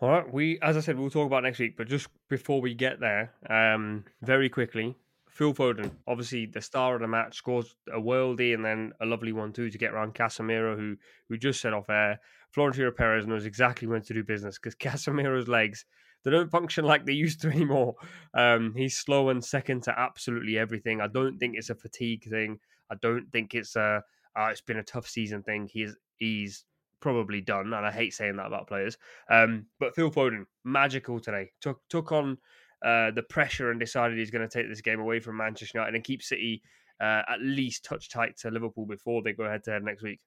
All 0.00 0.10
right, 0.10 0.30
we 0.30 0.58
as 0.60 0.76
I 0.76 0.80
said, 0.80 0.98
we'll 0.98 1.10
talk 1.10 1.26
about 1.26 1.44
next 1.44 1.58
week, 1.58 1.76
but 1.76 1.88
just 1.88 2.08
before 2.28 2.60
we 2.60 2.74
get 2.74 3.00
there, 3.00 3.32
um, 3.48 4.04
very 4.20 4.48
quickly, 4.48 4.94
Phil 5.36 5.52
Foden, 5.52 5.90
obviously 6.06 6.46
the 6.46 6.62
star 6.62 6.94
of 6.94 7.02
the 7.02 7.08
match, 7.08 7.36
scores 7.36 7.76
a 7.92 8.00
worldie 8.00 8.54
and 8.54 8.64
then 8.64 8.92
a 9.02 9.06
lovely 9.06 9.32
one 9.32 9.52
too 9.52 9.68
to 9.68 9.76
get 9.76 9.92
around 9.92 10.14
Casemiro, 10.14 10.74
who 10.76 10.96
who 11.28 11.36
just 11.36 11.60
set 11.60 11.74
off 11.74 11.90
air. 11.90 12.18
Florentino 12.52 12.90
Perez 12.90 13.26
knows 13.26 13.44
exactly 13.44 13.86
when 13.86 14.00
to 14.00 14.14
do 14.14 14.24
business 14.24 14.58
because 14.58 14.74
Casemiro's 14.80 15.46
legs 15.46 15.84
they 16.24 16.30
don't 16.30 16.50
function 16.50 16.86
like 16.86 17.04
they 17.04 17.12
used 17.12 17.42
to 17.42 17.48
anymore. 17.48 17.96
Um, 18.32 18.72
he's 18.74 18.96
slow 18.96 19.28
and 19.28 19.44
second 19.44 19.82
to 19.82 19.98
absolutely 19.98 20.58
everything. 20.58 21.02
I 21.02 21.06
don't 21.06 21.38
think 21.38 21.54
it's 21.54 21.68
a 21.70 21.74
fatigue 21.74 22.24
thing. 22.30 22.58
I 22.90 22.94
don't 23.02 23.30
think 23.30 23.54
it's 23.54 23.76
a 23.76 24.02
uh, 24.34 24.48
it's 24.50 24.62
been 24.62 24.78
a 24.78 24.82
tough 24.82 25.06
season 25.06 25.42
thing. 25.42 25.68
He's 25.70 25.94
he's 26.16 26.64
probably 27.00 27.42
done, 27.42 27.74
and 27.74 27.86
I 27.86 27.92
hate 27.92 28.14
saying 28.14 28.36
that 28.36 28.46
about 28.46 28.68
players. 28.68 28.96
Um, 29.30 29.66
but 29.78 29.94
Phil 29.94 30.10
Foden, 30.10 30.46
magical 30.64 31.20
today. 31.20 31.50
Took 31.60 31.80
took 31.90 32.10
on 32.10 32.38
uh, 32.86 33.10
the 33.10 33.22
pressure 33.22 33.72
and 33.72 33.80
decided 33.80 34.16
he's 34.16 34.30
going 34.30 34.48
to 34.48 34.52
take 34.58 34.68
this 34.68 34.80
game 34.80 35.00
away 35.00 35.18
from 35.18 35.36
Manchester 35.36 35.78
United 35.78 35.96
and 35.96 36.04
keep 36.04 36.22
City 36.22 36.62
uh, 37.00 37.22
at 37.28 37.40
least 37.40 37.84
touch 37.84 38.08
tight 38.08 38.36
to 38.38 38.50
Liverpool 38.50 38.86
before 38.86 39.22
they 39.22 39.32
go 39.32 39.48
head 39.48 39.64
to 39.64 39.72
head 39.72 39.82
next 39.82 40.02
week. 40.02 40.20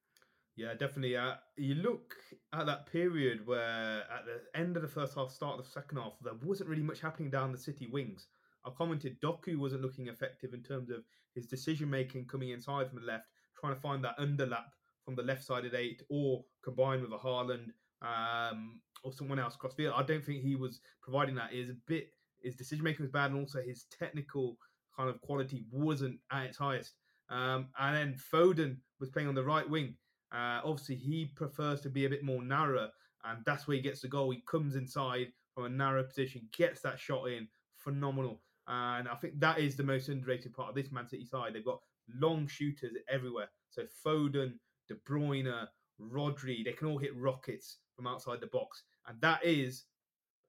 Yeah, 0.58 0.74
definitely. 0.74 1.16
Uh, 1.16 1.36
you 1.56 1.76
look 1.76 2.16
at 2.52 2.66
that 2.66 2.86
period 2.86 3.48
where 3.48 4.02
at 4.02 4.26
the 4.26 4.60
end 4.60 4.76
of 4.76 4.82
the 4.82 4.90
first 4.90 5.16
half, 5.16 5.32
start 5.32 5.58
of 5.58 5.64
the 5.64 5.72
second 5.72 6.00
half, 6.00 6.14
there 6.22 6.34
wasn't 6.44 6.70
really 6.70 6.84
much 6.84 7.00
happening 7.00 7.30
down 7.30 7.54
the 7.54 7.58
City 7.58 7.88
wings. 7.88 8.28
I 8.66 8.72
commented 8.72 9.22
Doku 9.22 9.58
wasn't 9.58 9.82
looking 9.82 10.10
effective 10.10 10.54
in 10.54 10.62
terms 10.62 10.90
of 10.90 11.06
his 11.34 11.48
decision 11.48 11.90
making 11.90 12.26
coming 12.26 12.50
inside 12.50 12.90
from 12.90 13.00
the 13.00 13.06
left, 13.06 13.28
trying 13.58 13.74
to 13.74 13.80
find 13.80 14.04
that 14.04 14.18
underlap 14.20 14.66
from 15.06 15.16
the 15.16 15.24
left 15.24 15.46
sided 15.46 15.76
eight 15.76 16.04
or 16.10 16.44
combined 16.62 17.02
with 17.02 17.14
a 17.14 17.18
Haaland 17.18 17.70
um, 18.02 18.82
or 19.06 19.14
someone 19.14 19.40
else 19.40 19.56
across 19.56 19.76
field. 19.76 19.94
I 19.96 20.04
don't 20.04 20.24
think 20.24 20.42
he 20.42 20.56
was 20.56 20.82
providing 21.02 21.36
that. 21.36 21.52
that. 21.52 21.58
Is 21.58 21.70
a 21.70 21.78
bit 21.88 22.10
his 22.42 22.56
decision 22.56 22.84
making 22.84 23.04
was 23.04 23.12
bad, 23.12 23.32
and 23.32 23.40
also 23.40 23.62
his 23.62 23.86
technical 23.98 24.58
kind 24.96 25.10
of 25.10 25.22
quality 25.22 25.66
wasn't 25.72 26.20
at 26.32 26.46
its 26.46 26.58
highest. 26.58 26.94
Um, 27.30 27.68
and 27.80 27.96
then 27.96 28.16
Foden 28.34 28.78
was 29.00 29.10
playing 29.10 29.28
on 29.28 29.36
the 29.36 29.44
right 29.44 29.70
wing. 29.70 29.96
Uh, 30.32 30.62
obviously, 30.64 30.96
he 30.96 31.30
prefers 31.36 31.82
to 31.82 31.90
be 31.90 32.06
a 32.06 32.10
bit 32.10 32.24
more 32.24 32.44
narrow, 32.44 32.90
and 33.26 33.44
that's 33.46 33.68
where 33.68 33.78
he 33.78 33.82
gets 33.82 34.02
the 34.02 34.08
goal. 34.08 34.32
He 34.32 34.44
comes 34.50 34.76
inside 34.76 35.28
from 35.54 35.66
a 35.66 35.70
narrow 35.70 36.04
position, 36.04 36.48
gets 36.58 36.82
that 36.82 37.00
shot 37.00 37.26
in, 37.26 37.48
phenomenal. 37.76 38.42
And 38.68 39.08
I 39.08 39.16
think 39.16 39.40
that 39.40 39.60
is 39.60 39.76
the 39.76 39.84
most 39.84 40.10
underrated 40.10 40.54
part 40.54 40.70
of 40.70 40.76
this 40.76 40.92
Man 40.92 41.08
City 41.08 41.26
side. 41.26 41.54
They've 41.54 41.66
got 41.66 41.80
long 42.16 42.48
shooters 42.48 42.94
everywhere. 43.10 43.50
So 43.72 43.84
Foden, 44.06 44.54
De 44.88 44.96
Bruyne, 45.08 45.68
Rodri, 46.00 46.64
they 46.64 46.72
can 46.72 46.88
all 46.88 46.98
hit 46.98 47.16
rockets 47.16 47.78
from 47.96 48.08
outside 48.08 48.40
the 48.42 48.48
box, 48.48 48.84
and 49.08 49.20
that 49.22 49.44
is 49.44 49.86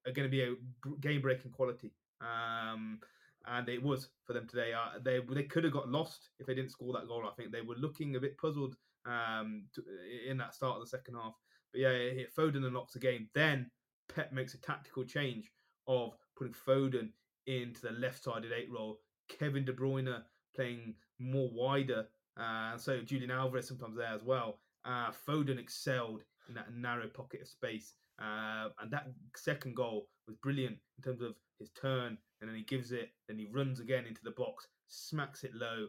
going 0.05 0.29
to 0.29 0.29
be 0.29 0.43
a 0.43 0.55
game 1.01 1.21
breaking 1.21 1.53
quality. 1.53 1.93
Um, 2.21 3.01
and 3.47 3.69
it 3.69 3.83
was 3.83 4.09
for 4.27 4.33
them 4.33 4.47
today. 4.47 4.73
Uh, 4.73 4.99
they 5.03 5.21
they 5.35 5.45
could 5.45 5.65
have 5.65 5.73
got 5.73 5.89
lost 5.89 6.31
if 6.39 6.47
they 6.47 6.55
didn't 6.55 6.71
score 6.71 6.93
that 6.93 7.09
goal. 7.09 7.25
I 7.27 7.35
think 7.35 7.53
they 7.53 7.63
were 7.63 7.77
looking 7.77 8.17
a 8.17 8.21
bit 8.21 8.37
puzzled 8.39 8.77
um, 9.07 9.65
to, 9.75 9.83
in 10.29 10.37
that 10.39 10.55
start 10.55 10.77
of 10.77 10.83
the 10.83 10.89
second 10.89 11.15
half. 11.15 11.35
But 11.73 11.81
yeah, 11.81 11.93
hit 11.93 12.35
Foden 12.35 12.67
unlocks 12.67 12.93
the 12.93 12.99
game. 12.99 13.29
Then 13.35 13.71
Pep 14.15 14.33
makes 14.33 14.55
a 14.55 14.61
tactical 14.61 15.05
change 15.05 15.51
of 15.87 16.13
putting 16.37 16.55
Foden 16.55 17.11
into 17.47 17.81
the 17.83 17.93
left-sided 17.93 18.53
eight 18.53 18.71
role. 18.71 18.99
Kevin 19.29 19.65
De 19.65 19.73
Bruyne 19.73 20.23
playing 20.55 20.95
more 21.19 21.49
wider, 21.53 22.07
uh, 22.37 22.77
so 22.77 23.01
Julian 23.01 23.31
Alvarez 23.31 23.69
sometimes 23.69 23.97
there 23.97 24.15
as 24.15 24.25
well. 24.25 24.59
Uh, 24.85 25.11
Foden 25.27 25.59
excelled 25.59 26.23
in 26.49 26.55
that 26.55 26.75
narrow 26.75 27.09
pocket 27.09 27.43
of 27.43 27.49
space, 27.49 27.95
uh, 28.21 28.69
and 28.81 28.91
that 28.91 29.07
second 29.37 29.75
goal 29.77 30.09
was 30.27 30.37
brilliant 30.37 30.77
in 30.99 31.05
terms 31.05 31.23
of 31.23 31.35
his 31.59 31.71
turn, 31.71 32.19
and 32.41 32.49
then 32.49 32.57
he 32.57 32.63
gives 32.63 32.93
it, 32.93 33.11
then 33.29 33.39
he 33.39 33.49
runs 33.53 33.81
again 33.81 34.07
into 34.07 34.23
the 34.25 34.31
box, 34.33 34.67
smacks 34.89 35.45
it 35.45 35.55
low. 35.55 35.87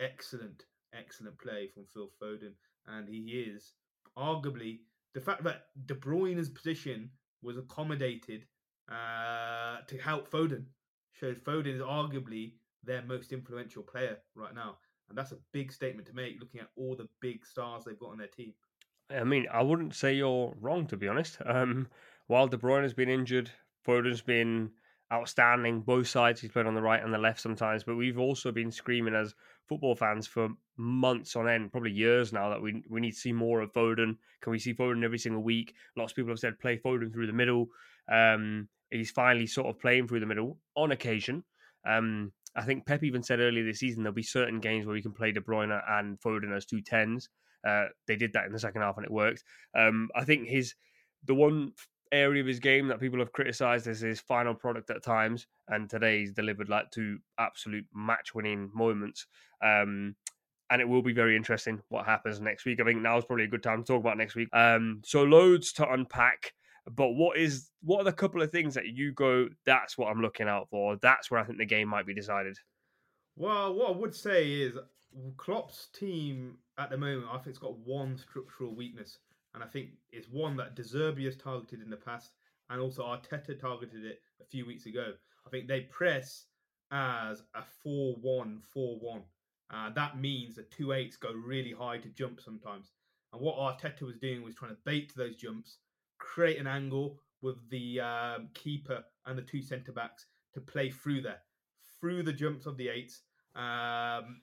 Excellent, 0.00 0.64
excellent 0.92 1.38
play 1.38 1.68
from 1.68 1.84
Phil 1.92 2.10
Foden, 2.20 2.52
and 2.88 3.08
he 3.08 3.46
is 3.48 3.72
arguably 4.18 4.80
the 5.14 5.20
fact 5.20 5.44
that 5.44 5.66
De 5.86 5.94
Bruyne's 5.94 6.48
position 6.48 7.10
was 7.42 7.56
accommodated 7.56 8.44
uh, 8.90 9.78
to 9.86 9.96
help 9.98 10.30
Foden 10.30 10.64
shows 11.12 11.36
Foden 11.38 11.74
is 11.74 11.80
arguably 11.80 12.54
their 12.82 13.02
most 13.02 13.32
influential 13.32 13.82
player 13.82 14.18
right 14.34 14.54
now. 14.54 14.76
And 15.08 15.16
that's 15.16 15.32
a 15.32 15.38
big 15.52 15.72
statement 15.72 16.06
to 16.08 16.14
make 16.14 16.40
looking 16.40 16.60
at 16.60 16.70
all 16.76 16.96
the 16.96 17.08
big 17.20 17.46
stars 17.46 17.84
they've 17.84 17.98
got 17.98 18.10
on 18.10 18.18
their 18.18 18.26
team. 18.26 18.52
I 19.10 19.24
mean, 19.24 19.46
I 19.52 19.62
wouldn't 19.62 19.94
say 19.94 20.14
you're 20.14 20.54
wrong, 20.60 20.86
to 20.88 20.96
be 20.96 21.08
honest. 21.08 21.38
Um, 21.44 21.88
while 22.26 22.48
De 22.48 22.56
Bruyne 22.56 22.82
has 22.82 22.94
been 22.94 23.08
injured, 23.08 23.50
Foden's 23.86 24.22
been 24.22 24.70
outstanding. 25.12 25.82
Both 25.82 26.08
sides, 26.08 26.40
he's 26.40 26.50
played 26.50 26.66
on 26.66 26.74
the 26.74 26.82
right 26.82 27.02
and 27.02 27.12
the 27.12 27.18
left 27.18 27.40
sometimes. 27.40 27.84
But 27.84 27.96
we've 27.96 28.18
also 28.18 28.50
been 28.50 28.70
screaming 28.70 29.14
as 29.14 29.34
football 29.68 29.94
fans 29.94 30.26
for 30.26 30.48
months 30.76 31.36
on 31.36 31.48
end, 31.48 31.70
probably 31.70 31.92
years 31.92 32.32
now, 32.32 32.48
that 32.50 32.62
we 32.62 32.82
we 32.88 33.00
need 33.00 33.12
to 33.12 33.18
see 33.18 33.32
more 33.32 33.60
of 33.60 33.72
Foden. 33.72 34.16
Can 34.40 34.50
we 34.50 34.58
see 34.58 34.74
Foden 34.74 35.04
every 35.04 35.18
single 35.18 35.42
week? 35.42 35.74
Lots 35.96 36.12
of 36.12 36.16
people 36.16 36.30
have 36.30 36.38
said 36.38 36.58
play 36.58 36.78
Foden 36.78 37.12
through 37.12 37.26
the 37.26 37.32
middle. 37.32 37.68
Um, 38.10 38.68
he's 38.90 39.10
finally 39.10 39.46
sort 39.46 39.68
of 39.68 39.80
playing 39.80 40.08
through 40.08 40.20
the 40.20 40.26
middle 40.26 40.58
on 40.76 40.92
occasion. 40.92 41.44
Um, 41.86 42.32
I 42.56 42.62
think 42.62 42.86
Pep 42.86 43.02
even 43.02 43.22
said 43.22 43.40
earlier 43.40 43.64
this 43.64 43.80
season 43.80 44.02
there'll 44.02 44.14
be 44.14 44.22
certain 44.22 44.60
games 44.60 44.86
where 44.86 44.94
we 44.94 45.02
can 45.02 45.12
play 45.12 45.32
De 45.32 45.40
Bruyne 45.40 45.78
and 45.88 46.20
Foden 46.20 46.56
as 46.56 46.64
two 46.64 46.80
tens. 46.80 47.28
Uh, 47.66 47.86
they 48.06 48.16
did 48.16 48.32
that 48.34 48.46
in 48.46 48.52
the 48.52 48.58
second 48.58 48.82
half 48.82 48.96
and 48.96 49.06
it 49.06 49.12
worked. 49.12 49.42
Um, 49.76 50.08
I 50.14 50.24
think 50.24 50.48
his 50.48 50.74
the 51.24 51.34
one 51.34 51.72
area 52.12 52.40
of 52.40 52.46
his 52.46 52.60
game 52.60 52.88
that 52.88 53.00
people 53.00 53.18
have 53.18 53.32
criticised 53.32 53.86
is 53.86 54.00
his 54.00 54.20
final 54.20 54.54
product 54.54 54.90
at 54.90 55.02
times, 55.02 55.46
and 55.68 55.88
today 55.88 56.20
he's 56.20 56.32
delivered 56.32 56.68
like 56.68 56.90
two 56.90 57.18
absolute 57.38 57.86
match-winning 57.94 58.70
moments. 58.74 59.26
Um, 59.62 60.14
and 60.70 60.80
it 60.80 60.88
will 60.88 61.02
be 61.02 61.12
very 61.12 61.36
interesting 61.36 61.82
what 61.88 62.06
happens 62.06 62.40
next 62.40 62.64
week. 62.64 62.80
I 62.80 62.84
think 62.84 63.02
now 63.02 63.18
is 63.18 63.24
probably 63.24 63.44
a 63.44 63.48
good 63.48 63.62
time 63.62 63.82
to 63.82 63.86
talk 63.86 64.00
about 64.00 64.16
next 64.16 64.34
week. 64.34 64.48
Um, 64.52 65.02
so 65.04 65.22
loads 65.22 65.72
to 65.74 65.90
unpack. 65.90 66.52
But 66.86 67.12
what 67.12 67.38
is 67.38 67.70
what 67.82 68.00
are 68.00 68.04
the 68.04 68.12
couple 68.12 68.42
of 68.42 68.50
things 68.50 68.74
that 68.74 68.86
you 68.86 69.12
go? 69.12 69.48
That's 69.64 69.96
what 69.96 70.08
I'm 70.08 70.20
looking 70.20 70.48
out 70.48 70.68
for. 70.70 70.96
That's 71.00 71.30
where 71.30 71.40
I 71.40 71.44
think 71.44 71.58
the 71.58 71.64
game 71.64 71.88
might 71.88 72.06
be 72.06 72.14
decided. 72.14 72.58
Well, 73.36 73.74
what 73.74 73.88
I 73.88 73.96
would 73.96 74.14
say 74.14 74.50
is 74.52 74.76
Klopp's 75.36 75.88
team 75.94 76.58
at 76.78 76.90
the 76.90 76.96
moment, 76.96 77.28
I 77.30 77.36
think 77.36 77.48
it's 77.48 77.58
got 77.58 77.78
one 77.78 78.16
structural 78.16 78.74
weakness, 78.74 79.18
and 79.54 79.62
I 79.62 79.66
think 79.66 79.90
it's 80.12 80.28
one 80.28 80.56
that 80.56 80.74
De 80.74 80.82
Zerbi 80.82 81.24
has 81.26 81.36
targeted 81.36 81.80
in 81.82 81.90
the 81.90 81.96
past, 81.96 82.32
and 82.70 82.80
also 82.80 83.04
Arteta 83.04 83.58
targeted 83.58 84.04
it 84.04 84.20
a 84.40 84.44
few 84.44 84.66
weeks 84.66 84.86
ago. 84.86 85.12
I 85.46 85.50
think 85.50 85.68
they 85.68 85.82
press 85.82 86.46
as 86.90 87.42
a 87.54 87.62
4 87.82 88.16
1 88.20 88.60
4 88.72 88.98
1. 88.98 89.22
Uh, 89.70 89.90
that 89.94 90.18
means 90.18 90.56
the 90.56 90.62
two 90.64 90.92
eights 90.92 91.16
go 91.16 91.32
really 91.32 91.72
high 91.72 91.98
to 91.98 92.08
jump 92.08 92.40
sometimes. 92.40 92.92
And 93.32 93.42
what 93.42 93.56
Arteta 93.56 94.02
was 94.02 94.18
doing 94.18 94.42
was 94.42 94.54
trying 94.54 94.70
to 94.72 94.78
bait 94.84 95.12
those 95.16 95.36
jumps 95.36 95.78
create 96.18 96.58
an 96.58 96.66
angle 96.66 97.18
with 97.42 97.56
the 97.70 98.00
um, 98.00 98.48
keeper 98.54 99.04
and 99.26 99.36
the 99.36 99.42
two 99.42 99.62
centre 99.62 99.92
backs 99.92 100.26
to 100.54 100.60
play 100.60 100.90
through 100.90 101.20
there, 101.20 101.40
through 102.00 102.22
the 102.22 102.32
jumps 102.32 102.66
of 102.66 102.76
the 102.76 102.88
eights. 102.88 103.22
Um, 103.54 104.40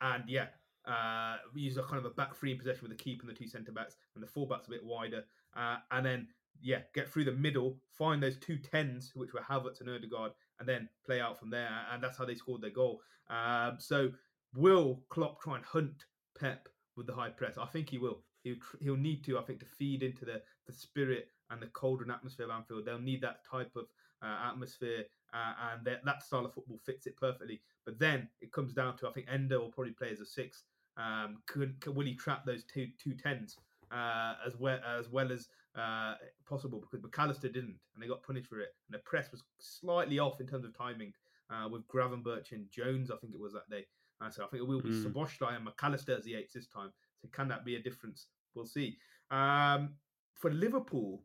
and 0.00 0.24
yeah, 0.26 0.46
uh, 0.86 1.36
use 1.54 1.76
a 1.76 1.82
kind 1.82 1.98
of 1.98 2.04
a 2.04 2.14
back 2.14 2.34
three 2.34 2.54
possession 2.54 2.82
with 2.82 2.96
the 2.96 3.02
keeper 3.02 3.26
and 3.26 3.34
the 3.34 3.38
two 3.38 3.48
centre 3.48 3.72
backs, 3.72 3.96
and 4.14 4.22
the 4.22 4.28
fullbacks 4.28 4.66
a 4.68 4.70
bit 4.70 4.84
wider. 4.84 5.24
Uh, 5.56 5.76
and 5.90 6.04
then 6.04 6.28
yeah, 6.62 6.80
get 6.94 7.08
through 7.08 7.24
the 7.24 7.32
middle, 7.32 7.76
find 7.90 8.22
those 8.22 8.36
two 8.36 8.58
tens, 8.58 9.12
which 9.14 9.32
were 9.32 9.40
Havertz 9.40 9.80
and 9.80 9.88
Odegaard, 9.88 10.32
and 10.58 10.68
then 10.68 10.88
play 11.04 11.20
out 11.20 11.38
from 11.38 11.50
there. 11.50 11.70
And 11.92 12.02
that's 12.02 12.18
how 12.18 12.24
they 12.24 12.34
scored 12.34 12.62
their 12.62 12.70
goal. 12.70 13.00
Um, 13.28 13.76
so 13.78 14.10
will 14.54 15.02
Klopp 15.08 15.40
try 15.40 15.56
and 15.56 15.64
hunt 15.64 16.04
Pep 16.38 16.68
with 16.96 17.06
the 17.06 17.14
high 17.14 17.30
press? 17.30 17.56
I 17.58 17.66
think 17.66 17.90
he 17.90 17.98
will 17.98 18.22
he'll 18.42 18.56
he'll 18.80 18.96
need 18.96 19.24
to, 19.24 19.38
I 19.38 19.42
think, 19.42 19.60
to 19.60 19.66
feed 19.66 20.02
into 20.02 20.24
the 20.24 20.42
the 20.66 20.72
spirit 20.72 21.28
and 21.50 21.60
the 21.60 21.66
colder 21.68 22.10
atmosphere 22.10 22.46
of 22.46 22.52
Anfield. 22.52 22.84
They'll 22.84 22.98
need 22.98 23.22
that 23.22 23.44
type 23.50 23.72
of 23.76 23.86
uh, 24.22 24.50
atmosphere, 24.50 25.04
uh, 25.32 25.72
and 25.72 25.84
that, 25.84 26.04
that 26.04 26.22
style 26.22 26.46
of 26.46 26.54
football 26.54 26.78
fits 26.84 27.06
it 27.06 27.16
perfectly. 27.16 27.60
But 27.84 27.98
then 27.98 28.28
it 28.40 28.52
comes 28.52 28.72
down 28.72 28.96
to 28.98 29.08
I 29.08 29.12
think 29.12 29.26
Endo 29.30 29.60
will 29.60 29.72
probably 29.72 29.92
play 29.92 30.10
as 30.10 30.20
a 30.20 30.26
six. 30.26 30.64
Um, 30.96 31.38
could, 31.46 31.80
could 31.80 31.94
will 31.94 32.06
he 32.06 32.14
trap 32.14 32.44
those 32.44 32.64
two 32.64 32.88
two 33.02 33.14
tens 33.14 33.56
uh, 33.90 34.34
as 34.46 34.56
well 34.56 34.78
as 34.98 35.08
well 35.08 35.32
as 35.32 35.48
uh, 35.76 36.14
possible? 36.48 36.80
Because 36.80 37.02
Mac 37.02 37.18
Allister 37.18 37.48
didn't, 37.48 37.78
and 37.94 38.02
they 38.02 38.06
got 38.06 38.22
punished 38.22 38.48
for 38.48 38.60
it. 38.60 38.74
And 38.88 38.98
the 38.98 39.02
press 39.04 39.30
was 39.30 39.42
slightly 39.58 40.18
off 40.18 40.40
in 40.40 40.46
terms 40.46 40.64
of 40.64 40.76
timing 40.76 41.12
uh, 41.50 41.68
with 41.68 41.86
Gravenberch 41.88 42.52
and 42.52 42.70
Jones. 42.70 43.10
I 43.10 43.16
think 43.16 43.34
it 43.34 43.40
was 43.40 43.52
that 43.52 43.70
day. 43.70 43.86
Uh, 44.20 44.30
so 44.30 44.44
I 44.44 44.48
think 44.48 44.62
it 44.62 44.68
will 44.68 44.82
be 44.82 44.90
mm. 44.90 45.56
And 45.56 45.64
Mac 45.64 45.74
Allister 45.82 46.16
as 46.16 46.24
the 46.24 46.34
eights 46.34 46.52
this 46.52 46.66
time. 46.66 46.90
So 47.22 47.28
can 47.32 47.48
that 47.48 47.64
be 47.64 47.76
a 47.76 47.82
difference? 47.82 48.26
We'll 48.54 48.66
see. 48.66 48.98
Um, 49.30 49.94
for 50.34 50.50
Liverpool, 50.50 51.22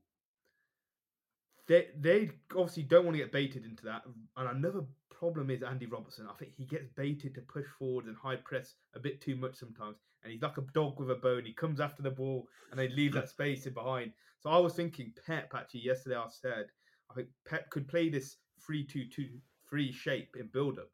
they 1.68 1.88
they 2.00 2.32
obviously 2.52 2.84
don't 2.84 3.06
want 3.06 3.16
to 3.16 3.24
get 3.24 3.32
baited 3.32 3.66
into 3.66 3.86
that. 3.86 4.04
And 4.38 4.50
another 4.50 4.84
problem 5.18 5.50
is 5.50 5.64
Andy 5.64 5.86
Robertson. 5.86 6.28
I 6.30 6.34
think 6.38 6.54
he 6.56 6.66
gets 6.66 6.88
baited 6.96 7.36
to 7.36 7.42
push 7.42 7.66
forward 7.80 8.06
and 8.06 8.16
high 8.16 8.36
press 8.36 8.76
a 8.96 9.00
bit 9.00 9.22
too 9.22 9.36
much 9.36 9.56
sometimes. 9.56 9.98
And 10.24 10.32
he's 10.32 10.42
like 10.42 10.58
a 10.58 10.66
dog 10.74 11.00
with 11.00 11.12
a 11.12 11.16
bone. 11.16 11.46
He 11.46 11.54
comes 11.54 11.80
after 11.80 12.02
the 12.02 12.12
ball 12.12 12.48
and 12.72 12.80
they 12.80 12.90
leave 12.90 13.14
that 13.14 13.30
space 13.30 13.66
in 13.66 13.74
behind. 13.74 14.12
So 14.42 14.50
I 14.50 14.58
was 14.58 14.74
thinking 14.74 15.14
Pep 15.26 15.54
actually 15.56 15.82
yesterday. 15.82 16.16
I 16.16 16.28
said 16.30 16.66
I 17.10 17.14
think 17.14 17.28
Pep 17.48 17.70
could 17.70 17.88
play 17.88 18.10
this 18.10 18.38
three-two-two-three 18.66 19.92
shape 19.92 20.36
in 20.40 20.48
build 20.48 20.80
up. 20.80 20.90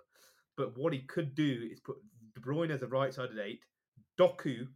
But 0.57 0.77
what 0.77 0.93
he 0.93 0.99
could 0.99 1.33
do 1.35 1.67
is 1.71 1.79
put 1.79 1.97
De 2.35 2.41
Bruyne 2.41 2.71
as 2.71 2.81
a 2.81 2.87
right 2.87 3.13
sided 3.13 3.39
eight, 3.39 3.65
Doku 4.19 4.67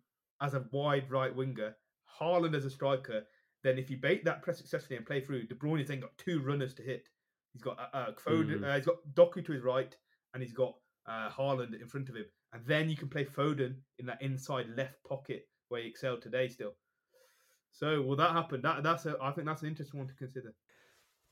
as 0.41 0.53
a 0.53 0.65
wide 0.71 1.09
right 1.11 1.35
winger, 1.35 1.75
Haaland 2.19 2.55
as 2.55 2.65
a 2.65 2.69
striker, 2.69 3.23
then 3.63 3.77
if 3.77 3.89
you 3.89 3.97
bait 3.97 4.23
that 4.25 4.41
press 4.41 4.57
successfully 4.57 4.97
and 4.97 5.05
play 5.05 5.21
through, 5.21 5.47
De 5.47 5.55
Bruyne 5.55 5.85
then 5.85 5.99
got 5.99 6.17
two 6.17 6.39
runners 6.41 6.73
to 6.75 6.83
hit. 6.83 7.09
He's 7.55 7.61
got 7.61 7.79
uh, 7.79 7.97
uh, 7.97 8.11
Foden, 8.11 8.59
mm. 8.59 8.69
uh, 8.69 8.75
he's 8.75 8.85
got 8.85 8.97
Doku 9.13 9.45
to 9.45 9.53
his 9.53 9.63
right, 9.63 9.95
and 10.33 10.43
he's 10.43 10.51
got 10.51 10.75
uh, 11.07 11.29
Haaland 11.29 11.79
in 11.79 11.87
front 11.87 12.09
of 12.09 12.15
him, 12.15 12.25
and 12.51 12.61
then 12.65 12.89
you 12.89 12.97
can 12.97 13.07
play 13.07 13.23
Foden 13.23 13.75
in 13.97 14.05
that 14.07 14.21
inside 14.21 14.65
left 14.75 15.01
pocket 15.07 15.47
where 15.69 15.81
he 15.81 15.87
excelled 15.87 16.21
today. 16.21 16.49
Still, 16.49 16.73
so 17.71 18.01
will 18.01 18.17
that 18.17 18.31
happen? 18.31 18.61
That 18.61 18.83
that's 18.83 19.05
a, 19.05 19.15
I 19.21 19.31
think 19.31 19.47
that's 19.47 19.61
an 19.61 19.69
interesting 19.69 19.99
one 19.99 20.09
to 20.09 20.13
consider. 20.15 20.53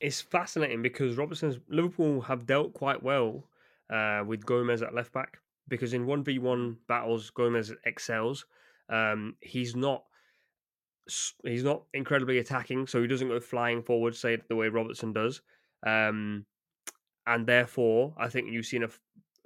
It's 0.00 0.22
fascinating 0.22 0.80
because 0.80 1.18
Robertson's 1.18 1.58
Liverpool 1.68 2.22
have 2.22 2.46
dealt 2.46 2.72
quite 2.72 3.02
well 3.02 3.44
uh, 3.92 4.22
with 4.26 4.46
Gomez 4.46 4.80
at 4.80 4.94
left 4.94 5.12
back 5.12 5.36
because 5.68 5.92
in 5.92 6.06
one 6.06 6.24
v 6.24 6.38
one 6.38 6.78
battles 6.88 7.28
Gomez 7.28 7.70
excels 7.84 8.46
um, 8.88 9.36
he's 9.40 9.76
not 9.76 10.04
he's 11.44 11.64
not 11.64 11.82
incredibly 11.92 12.38
attacking, 12.38 12.86
so 12.86 13.02
he 13.02 13.08
doesn't 13.08 13.28
go 13.28 13.40
flying 13.40 13.82
forward, 13.82 14.16
say 14.16 14.38
the 14.48 14.56
way 14.56 14.68
Robertson 14.68 15.12
does. 15.12 15.42
Um, 15.86 16.46
and 17.26 17.46
therefore, 17.46 18.14
I 18.18 18.28
think 18.28 18.50
you've 18.50 18.66
seen 18.66 18.84
a, 18.84 18.88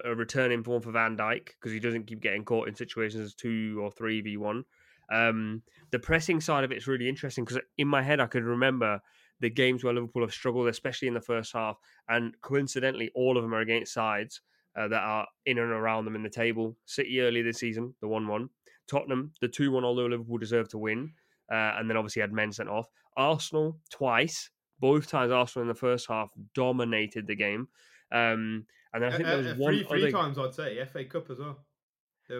a 0.05 0.15
return 0.15 0.53
in 0.53 0.63
form 0.65 0.83
for 0.83 0.93
Van 0.93 1.17
Dijk 1.17 1.47
because 1.47 1.73
he 1.73 1.81
doesn't 1.81 2.07
keep 2.07 2.21
getting 2.21 2.45
caught 2.45 2.69
in 2.69 2.75
situations 2.75 3.35
two 3.35 3.79
or 3.83 3.91
three 3.91 4.21
v 4.21 4.37
one. 4.37 4.65
Um, 5.13 5.63
the 5.91 5.99
pressing 5.99 6.41
side 6.41 6.65
of 6.65 6.73
it 6.73 6.79
is 6.79 6.87
really 6.87 7.09
interesting 7.09 7.45
because 7.45 7.63
in 7.79 7.89
my 7.89 8.03
head 8.03 8.21
I 8.21 8.27
could 8.27 8.45
remember 8.45 9.01
the 9.41 9.51
games 9.51 9.83
where 9.83 9.95
Liverpool 9.95 10.23
have 10.23 10.33
struggled, 10.33 10.69
especially 10.69 11.09
in 11.09 11.15
the 11.15 11.21
first 11.21 11.53
half, 11.53 11.77
and 12.09 12.35
coincidentally, 12.43 13.11
all 13.15 13.37
of 13.37 13.43
them 13.43 13.55
are 13.55 13.61
against 13.61 13.95
sides 13.95 14.41
uh, 14.77 14.89
that 14.89 15.01
are 15.01 15.27
in 15.47 15.59
and 15.59 15.71
around 15.71 16.05
them 16.05 16.17
in 16.17 16.23
the 16.23 16.29
table. 16.29 16.77
City 16.87 17.21
early 17.21 17.43
this 17.43 17.59
season, 17.59 17.95
the 18.01 18.09
one-one. 18.09 18.49
Tottenham, 18.89 19.33
the 19.41 19.49
two-one, 19.49 19.85
although 19.85 20.07
Liverpool 20.07 20.39
deserved 20.39 20.71
to 20.73 20.79
win, 20.79 21.13
uh, 21.53 21.75
and 21.79 21.89
then 21.89 21.97
obviously 21.97 22.21
had 22.21 22.33
men 22.33 22.53
sent 22.53 22.69
off. 22.69 22.89
Arsenal 23.17 23.79
twice, 23.91 24.51
both 24.81 25.09
times 25.09 25.33
Arsenal 25.33 25.63
in 25.63 25.69
the 25.69 25.75
first 25.75 26.09
half 26.09 26.31
dominated 26.55 27.27
the 27.27 27.35
game. 27.35 27.69
Um, 28.13 28.67
and 28.93 29.05
I 29.05 29.11
think 29.11 29.25
there 29.25 29.37
was 29.37 29.47
uh, 29.47 29.55
one 29.57 29.75
three, 29.75 29.85
three 29.85 30.03
other... 30.05 30.11
times 30.11 30.39
I'd 30.39 30.55
say 30.55 30.85
FA 30.85 31.05
Cup 31.05 31.31
as 31.31 31.39
well. 31.39 31.59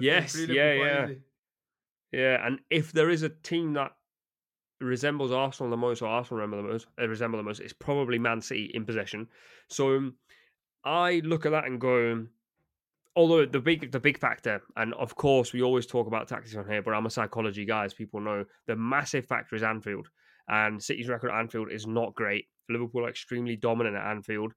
Yes, 0.01 0.33
three 0.33 0.57
yeah, 0.57 0.73
yeah. 0.73 1.05
easily. 1.05 1.21
Yeah, 2.13 2.47
and 2.47 2.61
if 2.71 2.93
there 2.93 3.11
is 3.11 3.23
a 3.23 3.29
team 3.29 3.75
that 3.75 3.93
resembles 4.81 5.33
Arsenal 5.33 5.71
the 5.71 5.77
most, 5.77 6.03
or 6.03 6.09
Arsenal 6.09 6.41
resemble 6.41 6.63
the 6.63 6.73
most, 6.73 6.87
uh, 7.01 7.09
resemble 7.09 7.39
the 7.39 7.43
most, 7.43 7.61
it's 7.61 7.73
probably 7.73 8.19
Man 8.19 8.41
City 8.41 8.71
in 8.75 8.85
possession. 8.85 9.29
So 9.69 9.97
um, 9.97 10.15
I 10.85 11.21
look 11.25 11.47
at 11.47 11.53
that 11.53 11.65
and 11.65 11.81
go, 11.81 12.27
although 13.17 13.45
the 13.45 13.61
big 13.61 13.93
the 13.93 14.01
big 14.01 14.19
factor, 14.19 14.63
and 14.77 14.95
of 14.95 15.17
course 15.17 15.53
we 15.53 15.63
always 15.63 15.87
talk 15.87 16.07
about 16.07 16.29
tactics 16.29 16.57
on 16.57 16.69
here, 16.69 16.83
but 16.83 16.95
I'm 16.95 17.07
a 17.07 17.11
psychology 17.11 17.65
guy, 17.65 17.85
as 17.85 17.95
people 17.95 18.21
know. 18.21 18.45
The 18.67 18.77
massive 18.77 19.27
factor 19.27 19.57
is 19.57 19.63
Anfield, 19.63 20.09
and 20.49 20.83
City's 20.83 21.09
record 21.09 21.31
at 21.31 21.39
Anfield 21.39 21.71
is 21.71 21.87
not 21.87 22.15
great. 22.15 22.47
Liverpool 22.69 23.05
are 23.05 23.11
extremely 23.11 23.57
dominant 23.57 23.97
at 23.97 24.11
Anfield. 24.11 24.53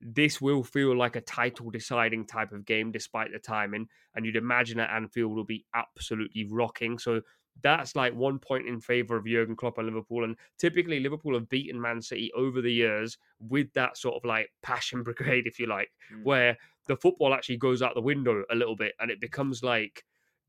This 0.00 0.40
will 0.40 0.64
feel 0.64 0.96
like 0.96 1.14
a 1.14 1.20
title 1.20 1.70
deciding 1.70 2.26
type 2.26 2.52
of 2.52 2.64
game 2.64 2.90
despite 2.90 3.32
the 3.32 3.38
timing, 3.38 3.86
and 4.14 4.26
you'd 4.26 4.36
imagine 4.36 4.78
that 4.78 4.90
Anfield 4.90 5.34
will 5.34 5.44
be 5.44 5.64
absolutely 5.74 6.46
rocking. 6.50 6.98
So 6.98 7.20
that's 7.62 7.94
like 7.94 8.14
one 8.14 8.38
point 8.38 8.66
in 8.66 8.80
favour 8.80 9.16
of 9.16 9.26
Jurgen 9.26 9.54
Klopp 9.54 9.78
and 9.78 9.86
Liverpool. 9.86 10.24
And 10.24 10.36
typically, 10.58 10.98
Liverpool 11.00 11.34
have 11.34 11.48
beaten 11.48 11.80
Man 11.80 12.00
City 12.00 12.32
over 12.34 12.62
the 12.62 12.72
years 12.72 13.16
with 13.48 13.72
that 13.74 13.96
sort 13.96 14.16
of 14.16 14.24
like 14.24 14.50
passion 14.62 15.02
brigade, 15.04 15.46
if 15.46 15.58
you 15.60 15.66
like, 15.66 15.90
Mm. 16.12 16.24
where 16.24 16.58
the 16.88 16.96
football 16.96 17.32
actually 17.32 17.58
goes 17.58 17.80
out 17.80 17.94
the 17.94 18.00
window 18.00 18.42
a 18.50 18.54
little 18.56 18.74
bit 18.74 18.94
and 18.98 19.10
it 19.10 19.20
becomes 19.20 19.62
like 19.62 20.02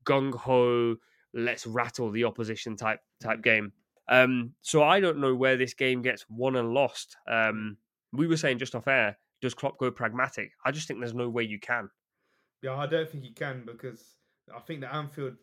gung 0.04 0.34
ho, 0.34 0.96
let's 1.32 1.66
rattle 1.66 2.10
the 2.10 2.24
opposition 2.24 2.74
type 2.76 2.98
type 3.22 3.40
game. 3.42 3.72
Um, 4.08 4.52
so 4.62 4.82
I 4.82 5.00
don't 5.00 5.18
know 5.18 5.34
where 5.34 5.56
this 5.56 5.74
game 5.74 6.02
gets 6.02 6.24
won 6.28 6.56
and 6.56 6.74
lost. 6.74 7.16
Um, 7.28 7.76
we 8.12 8.26
were 8.26 8.36
saying 8.36 8.58
just 8.58 8.74
off 8.74 8.86
air, 8.86 9.18
does 9.40 9.54
Klopp 9.54 9.78
go 9.78 9.90
pragmatic? 9.90 10.52
I 10.64 10.70
just 10.70 10.88
think 10.88 11.00
there's 11.00 11.14
no 11.14 11.28
way 11.28 11.42
you 11.42 11.58
can. 11.58 11.88
Yeah, 12.62 12.76
I 12.76 12.86
don't 12.86 13.08
think 13.08 13.24
he 13.24 13.30
can 13.30 13.62
because 13.66 14.02
I 14.54 14.60
think 14.60 14.80
the 14.80 14.94
Anfield 14.94 15.34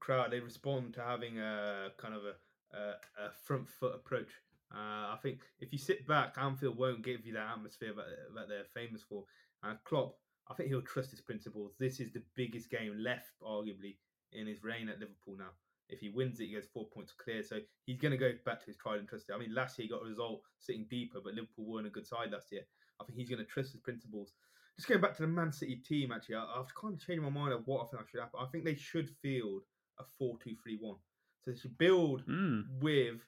crowd 0.00 0.32
they 0.32 0.40
respond 0.40 0.94
to 0.94 1.00
having 1.00 1.38
a 1.38 1.88
kind 1.96 2.14
of 2.14 2.22
a, 2.24 2.76
a, 2.76 3.26
a 3.26 3.30
front 3.44 3.68
foot 3.68 3.94
approach. 3.94 4.30
Uh, 4.74 5.12
I 5.12 5.18
think 5.22 5.40
if 5.60 5.72
you 5.72 5.78
sit 5.78 6.06
back, 6.08 6.34
Anfield 6.40 6.78
won't 6.78 7.04
give 7.04 7.26
you 7.26 7.34
that 7.34 7.50
atmosphere 7.56 7.92
that, 7.94 8.34
that 8.34 8.48
they're 8.48 8.64
famous 8.74 9.02
for. 9.02 9.24
And 9.62 9.78
Klopp, 9.84 10.16
I 10.50 10.54
think 10.54 10.70
he'll 10.70 10.82
trust 10.82 11.10
his 11.10 11.20
principles. 11.20 11.74
This 11.78 12.00
is 12.00 12.10
the 12.12 12.22
biggest 12.34 12.70
game 12.70 12.96
left, 12.98 13.34
arguably, 13.42 13.96
in 14.32 14.46
his 14.46 14.64
reign 14.64 14.88
at 14.88 14.98
Liverpool 14.98 15.36
now. 15.38 15.52
If 15.88 16.00
he 16.00 16.08
wins 16.08 16.40
it, 16.40 16.46
he 16.46 16.52
gets 16.52 16.66
four 16.72 16.86
points 16.94 17.12
clear. 17.12 17.42
So 17.42 17.58
he's 17.84 17.98
going 17.98 18.12
to 18.12 18.18
go 18.18 18.32
back 18.46 18.60
to 18.60 18.66
his 18.66 18.76
tried 18.76 18.98
and 19.00 19.08
trusted. 19.08 19.34
I 19.34 19.38
mean, 19.38 19.54
last 19.54 19.78
year 19.78 19.84
he 19.84 19.90
got 19.90 20.02
a 20.02 20.08
result 20.08 20.40
sitting 20.58 20.86
deeper, 20.88 21.18
but 21.22 21.34
Liverpool 21.34 21.66
weren't 21.66 21.86
a 21.86 21.90
good 21.90 22.06
side 22.06 22.30
last 22.32 22.50
year. 22.52 22.62
I 23.00 23.04
think 23.04 23.18
he's 23.18 23.28
going 23.28 23.40
to 23.40 23.44
trust 23.44 23.72
his 23.72 23.80
principles. 23.80 24.32
Just 24.78 24.88
going 24.88 25.00
back 25.02 25.14
to 25.16 25.22
the 25.22 25.28
Man 25.28 25.52
City 25.52 25.76
team, 25.76 26.12
actually, 26.12 26.36
I, 26.36 26.44
I've 26.44 26.74
kind 26.80 26.94
of 26.94 27.00
changed 27.00 27.22
my 27.22 27.28
mind 27.28 27.52
of 27.52 27.66
what 27.66 27.82
I 27.82 27.86
think 27.90 28.02
I 28.02 28.10
should 28.10 28.20
happen. 28.20 28.40
I 28.40 28.46
think 28.46 28.64
they 28.64 28.74
should 28.74 29.08
field 29.20 29.62
a 29.98 30.04
4 30.18 30.38
2 30.42 30.54
3 30.62 30.78
1. 30.80 30.94
So 31.44 31.50
they 31.50 31.56
should 31.58 31.76
build 31.78 32.24
Mm. 32.26 32.64
with. 32.80 33.20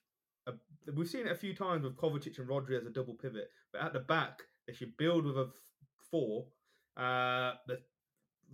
A, 0.46 0.52
we've 0.94 1.08
seen 1.08 1.26
it 1.26 1.32
a 1.32 1.37
few 1.37 1.54
times 1.54 1.82
with 1.84 1.96
Kovacic 1.96 2.38
and 2.38 2.49
Rodri 2.49 2.78
as 2.78 2.87
a 2.87 2.90
double 2.90 3.14
pivot, 3.14 3.50
but 3.73 3.82
at 3.82 3.92
the 3.92 4.00
back, 4.00 4.42
they 4.66 4.73
should 4.75 4.96
build 4.96 5.25
with 5.26 5.37
a 5.37 5.50
four. 6.11 6.46
Uh, 6.96 7.54
the 7.66 7.80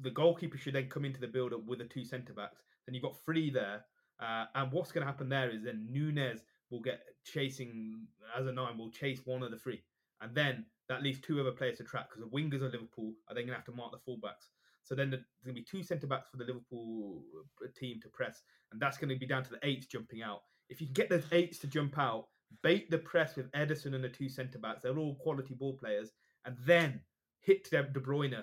the 0.03 0.11
goalkeeper 0.11 0.57
should 0.57 0.75
then 0.75 0.89
come 0.89 1.05
into 1.05 1.21
the 1.21 1.27
build 1.27 1.53
up 1.53 1.65
with 1.67 1.79
the 1.81 1.85
two 1.85 2.05
centre 2.05 2.33
backs. 2.33 2.63
Then 2.87 2.95
you've 2.95 3.03
got 3.03 3.23
three 3.25 3.51
there. 3.51 3.85
Uh, 4.21 4.45
and 4.55 4.71
what's 4.73 4.93
going 4.93 5.05
to 5.05 5.11
happen 5.11 5.29
there 5.29 5.51
is 5.51 5.65
then 5.65 5.87
Nunez 5.91 6.43
will 6.71 6.81
get 6.81 7.01
chasing 7.25 8.07
as 8.39 8.47
a 8.47 8.53
nine, 8.53 8.79
will 8.79 8.91
chase 8.91 9.21
one 9.25 9.43
of 9.43 9.51
the 9.51 9.57
three. 9.57 9.83
And 10.21 10.35
then 10.35 10.67
that 10.89 11.03
leaves 11.03 11.21
two 11.21 11.41
other 11.41 11.53
players 11.53 11.79
to 11.79 11.85
track 11.85 12.09
because 12.11 12.23
the 12.23 12.37
wingers 12.37 12.65
of 12.65 12.73
Liverpool 12.73 13.13
are 13.29 13.35
then 13.35 13.45
going 13.45 13.49
to 13.49 13.55
have 13.55 13.65
to 13.65 13.73
mark 13.73 13.93
the 13.93 14.11
fullbacks. 14.11 14.49
So 14.83 14.95
then 14.95 15.11
there's 15.11 15.25
going 15.45 15.55
to 15.55 15.61
be 15.61 15.65
two 15.65 15.83
centre 15.83 16.07
backs 16.07 16.29
for 16.31 16.37
the 16.37 16.45
Liverpool 16.45 17.23
uh, 17.63 17.69
team 17.79 18.01
to 18.03 18.09
press. 18.09 18.43
And 18.73 18.81
that's 18.81 18.99
going 18.99 19.11
to 19.11 19.17
be 19.17 19.27
down 19.27 19.45
to 19.45 19.51
the 19.51 19.59
eights 19.63 19.87
jumping 19.87 20.23
out. 20.23 20.43
If 20.69 20.81
you 20.81 20.87
can 20.87 20.95
get 20.95 21.11
those 21.11 21.25
eights 21.33 21.59
to 21.59 21.67
jump 21.67 21.99
out, 21.99 22.27
bait 22.63 22.91
the 22.91 22.99
press 22.99 23.37
with 23.37 23.51
Ederson 23.53 23.95
and 23.95 24.05
the 24.05 24.09
two 24.09 24.29
centre 24.29 24.59
backs, 24.59 24.83
they're 24.83 24.99
all 24.99 25.17
quality 25.17 25.55
ball 25.55 25.75
players, 25.75 26.11
and 26.45 26.57
then 26.65 27.01
hit 27.41 27.71
De 27.71 27.83
De 27.83 28.01
Bruyne 28.01 28.43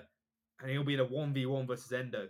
and 0.60 0.70
he'll 0.70 0.84
be 0.84 0.94
in 0.94 1.00
a 1.00 1.06
1v1 1.06 1.66
versus 1.66 1.92
Endo. 1.92 2.28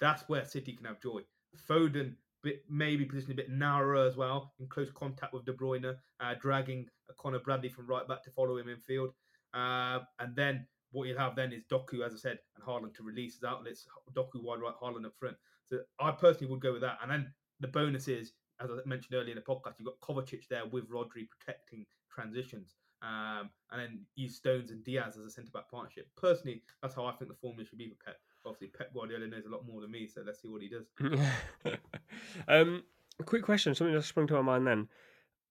That's 0.00 0.28
where 0.28 0.44
City 0.44 0.72
can 0.72 0.86
have 0.86 1.00
joy. 1.00 1.22
Foden 1.68 2.14
bit, 2.46 2.64
maybe 2.68 3.04
positioned 3.04 3.32
a 3.32 3.42
bit 3.42 3.50
narrower 3.50 4.06
as 4.06 4.16
well, 4.16 4.52
in 4.58 4.66
close 4.66 4.90
contact 4.94 5.32
with 5.32 5.44
De 5.44 5.52
Bruyne, 5.52 5.94
uh, 6.20 6.34
dragging 6.40 6.86
Conor 7.18 7.40
Bradley 7.40 7.68
from 7.68 7.86
right 7.86 8.06
back 8.08 8.22
to 8.24 8.30
follow 8.30 8.56
him 8.56 8.68
in 8.68 8.78
field. 8.78 9.10
Uh, 9.54 10.00
and 10.18 10.34
then 10.34 10.66
what 10.92 11.08
you'll 11.08 11.18
have 11.18 11.36
then 11.36 11.52
is 11.52 11.62
Doku, 11.70 12.04
as 12.04 12.14
I 12.14 12.16
said, 12.16 12.38
and 12.54 12.64
Haaland 12.64 12.94
to 12.94 13.02
release 13.02 13.34
his 13.34 13.44
outlets. 13.44 13.86
Doku 14.14 14.42
wide 14.42 14.60
right, 14.60 14.74
Haaland 14.82 15.06
up 15.06 15.12
front. 15.18 15.36
So 15.66 15.78
I 16.00 16.12
personally 16.12 16.50
would 16.50 16.60
go 16.60 16.72
with 16.72 16.82
that. 16.82 16.98
And 17.02 17.10
then 17.10 17.32
the 17.60 17.68
bonus 17.68 18.08
is, 18.08 18.32
as 18.60 18.70
I 18.70 18.88
mentioned 18.88 19.14
earlier 19.14 19.34
in 19.36 19.36
the 19.36 19.42
podcast, 19.42 19.74
you've 19.78 19.86
got 19.88 20.00
Kovacic 20.00 20.46
there 20.48 20.66
with 20.66 20.88
Rodri 20.88 21.26
protecting 21.28 21.84
transitions. 22.10 22.74
Um, 23.02 23.50
and 23.70 23.80
then 23.80 24.00
use 24.14 24.36
Stones 24.36 24.70
and 24.70 24.82
Dias 24.84 25.16
as 25.16 25.24
a 25.24 25.30
centre 25.30 25.50
back 25.52 25.70
partnership. 25.70 26.08
Personally, 26.16 26.62
that's 26.80 26.94
how 26.94 27.04
I 27.04 27.12
think 27.12 27.30
the 27.30 27.36
formula 27.36 27.66
should 27.66 27.78
be 27.78 27.88
for 27.88 27.96
Pep. 28.04 28.16
Obviously, 28.46 28.68
Pep 28.68 28.94
Guardiola 28.94 29.26
knows 29.26 29.46
a 29.46 29.50
lot 29.50 29.66
more 29.66 29.80
than 29.80 29.90
me, 29.90 30.06
so 30.06 30.22
let's 30.24 30.40
see 30.40 30.48
what 30.48 30.62
he 30.62 30.68
does. 30.68 30.86
um, 32.48 32.82
quick 33.24 33.42
question, 33.42 33.74
something 33.74 33.94
that 33.94 34.02
sprung 34.02 34.26
to 34.28 34.34
my 34.34 34.42
mind 34.42 34.66
then. 34.66 34.88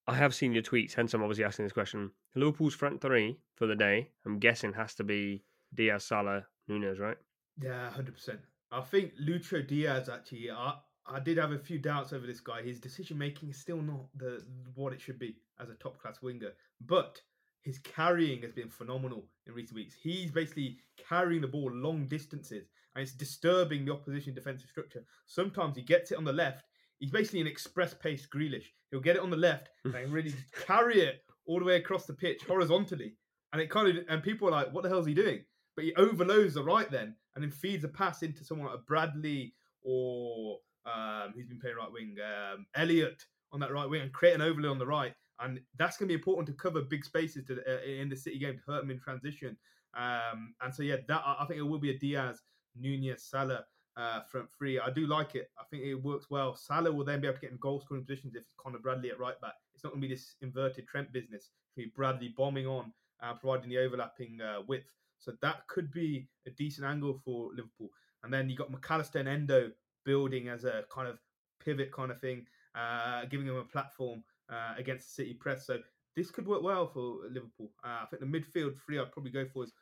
I 0.08 0.15
have 0.15 0.36
seen 0.36 0.53
your 0.53 0.63
tweets, 0.63 0.93
hence 0.93 1.13
I'm 1.13 1.23
obviously 1.23 1.43
asking 1.43 1.65
this 1.65 1.73
question. 1.73 2.12
Liverpool's 2.36 2.75
front 2.75 3.01
three 3.01 3.39
for 3.55 3.65
the 3.65 3.75
day, 3.75 4.10
I'm 4.25 4.39
guessing, 4.39 4.73
has 4.73 4.93
to 4.95 5.03
be 5.03 5.43
Diaz, 5.73 6.03
Salah, 6.03 6.45
Nunez, 6.67 6.99
right? 6.99 7.17
Yeah, 7.62 7.89
hundred 7.89 8.13
percent. 8.13 8.39
I 8.71 8.81
think 8.81 9.13
Lucho 9.17 9.65
Diaz 9.65 10.10
actually. 10.10 10.51
I 10.51 10.75
I 11.08 11.19
did 11.19 11.38
have 11.38 11.51
a 11.51 11.60
few 11.60 11.79
doubts 11.79 12.13
over 12.13 12.25
this 12.25 12.39
guy. 12.39 12.62
His 12.62 12.79
decision 12.79 13.17
making 13.17 13.49
is 13.49 13.58
still 13.58 13.81
not 13.81 14.05
the 14.15 14.43
what 14.73 14.93
it 14.93 15.01
should 15.01 15.19
be 15.19 15.36
as 15.60 15.69
a 15.69 15.75
top 15.75 15.97
class 15.99 16.21
winger, 16.21 16.51
but 16.81 17.21
his 17.62 17.79
carrying 17.79 18.41
has 18.43 18.51
been 18.51 18.69
phenomenal 18.69 19.25
in 19.47 19.53
recent 19.53 19.75
weeks. 19.75 19.95
He's 19.99 20.31
basically 20.31 20.77
carrying 20.97 21.41
the 21.41 21.47
ball 21.47 21.71
long 21.71 22.05
distances, 22.05 22.67
and 22.95 23.03
it's 23.03 23.12
disturbing 23.12 23.86
the 23.86 23.93
opposition 23.93 24.34
defensive 24.34 24.69
structure. 24.69 25.03
Sometimes 25.25 25.75
he 25.75 25.84
gets 25.84 26.12
it 26.12 26.17
on 26.17 26.23
the 26.23 26.34
left. 26.34 26.63
He's 26.99 27.12
basically 27.12 27.41
an 27.41 27.47
express 27.47 27.93
pace 27.93 28.27
Grealish. 28.34 28.67
He'll 28.89 29.01
get 29.01 29.17
it 29.17 29.21
on 29.21 29.29
the 29.29 29.38
left 29.38 29.69
and 29.84 30.13
really 30.13 30.34
carry 30.65 31.01
it 31.01 31.23
all 31.45 31.60
the 31.60 31.65
way 31.65 31.75
across 31.75 32.05
the 32.05 32.13
pitch 32.13 32.43
horizontally, 32.47 33.13
and 33.53 33.62
it 33.62 33.69
kind 33.69 33.88
of 33.88 34.03
and 34.10 34.23
people 34.23 34.47
are 34.47 34.51
like, 34.51 34.73
"What 34.73 34.84
the 34.84 34.89
hell 34.89 34.99
is 34.99 35.05
he 35.05 35.13
doing?" 35.13 35.43
But 35.75 35.86
he 35.86 35.93
overloads 35.95 36.53
the 36.53 36.63
right 36.63 36.89
then, 36.89 37.15
and 37.36 37.43
then 37.43 37.51
feeds 37.51 37.84
a 37.84 37.89
pass 37.89 38.23
into 38.23 38.45
someone 38.45 38.67
like 38.67 38.86
Bradley 38.88 39.53
or 39.84 40.60
um, 40.86 41.34
who's 41.36 41.47
been 41.47 41.60
playing 41.60 41.75
right 41.77 41.91
wing, 41.91 42.15
um, 42.23 42.65
Elliot 42.75 43.23
on 43.51 43.60
that 43.60 43.71
right 43.71 43.89
wing, 43.89 44.01
and 44.01 44.13
create 44.13 44.36
an 44.36 44.41
overload 44.41 44.71
on 44.71 44.79
the 44.79 44.86
right. 44.86 45.13
And 45.39 45.60
that's 45.77 45.97
going 45.97 46.08
to 46.08 46.12
be 46.12 46.17
important 46.17 46.47
to 46.47 46.53
cover 46.53 46.81
big 46.81 47.03
spaces 47.03 47.45
to, 47.47 47.58
uh, 47.67 47.81
in 47.86 48.08
the 48.08 48.15
City 48.15 48.39
game 48.39 48.58
to 48.58 48.71
hurt 48.71 48.81
them 48.81 48.91
in 48.91 48.99
transition. 48.99 49.58
Um, 49.95 50.53
and 50.62 50.73
so 50.73 50.84
yeah, 50.84 50.97
that 51.08 51.21
I 51.25 51.45
think 51.45 51.60
it 51.60 51.63
will 51.63 51.79
be 51.79 51.91
a 51.91 51.97
Diaz, 51.97 52.41
Nunez, 52.79 53.23
Salah 53.23 53.65
uh, 53.97 54.21
front 54.23 54.47
three. 54.57 54.79
I 54.79 54.89
do 54.89 55.07
like 55.07 55.35
it. 55.35 55.49
I 55.59 55.63
think 55.69 55.83
it 55.83 55.95
works 55.95 56.27
well. 56.29 56.55
Salah 56.55 56.91
will 56.91 57.05
then 57.05 57.21
be 57.21 57.27
able 57.27 57.35
to 57.35 57.41
get 57.41 57.51
in 57.51 57.57
goal 57.57 57.79
scoring 57.79 58.03
positions 58.03 58.35
if 58.35 58.41
it's 58.41 58.53
Conor 58.57 58.79
Bradley 58.79 59.11
at 59.11 59.19
right 59.19 59.39
back. 59.41 59.53
It's 59.73 59.83
not 59.83 59.91
going 59.91 60.01
to 60.01 60.07
be 60.07 60.13
this 60.13 60.35
inverted 60.41 60.88
Trent 60.88 61.11
business. 61.11 61.49
It's 61.49 61.75
going 61.75 61.85
to 61.85 61.89
be 61.89 61.93
Bradley 61.95 62.33
bombing 62.35 62.67
on, 62.67 62.91
uh, 63.21 63.33
providing 63.33 63.69
the 63.69 63.77
overlapping 63.77 64.39
uh, 64.41 64.61
width. 64.67 64.91
So 65.19 65.33
that 65.41 65.67
could 65.67 65.91
be 65.91 66.27
a 66.45 66.51
decent 66.51 66.85
angle 66.85 67.21
for 67.23 67.49
Liverpool. 67.55 67.89
And 68.23 68.33
then 68.33 68.49
you 68.49 68.55
got 68.55 68.71
Mac 68.71 68.89
Allister 68.89 69.19
and 69.19 69.29
Endo 69.29 69.71
building 70.03 70.49
as 70.49 70.65
a 70.65 70.83
kind 70.93 71.07
of 71.07 71.19
pivot 71.63 71.91
kind 71.91 72.11
of 72.11 72.19
thing, 72.19 72.45
uh, 72.75 73.25
giving 73.25 73.47
them 73.47 73.55
a 73.57 73.63
platform 73.63 74.23
uh, 74.49 74.73
against 74.77 75.07
the 75.07 75.23
City 75.23 75.33
press. 75.33 75.65
So 75.65 75.79
this 76.15 76.31
could 76.31 76.47
work 76.47 76.63
well 76.63 76.88
for 76.88 77.17
Liverpool. 77.29 77.71
Uh, 77.83 78.03
I 78.03 78.05
think 78.09 78.21
the 78.21 78.27
midfield 78.27 78.75
three 78.85 78.99
I'd 78.99 79.11
probably 79.11 79.31
go 79.31 79.45
for 79.45 79.63
is 79.63 79.73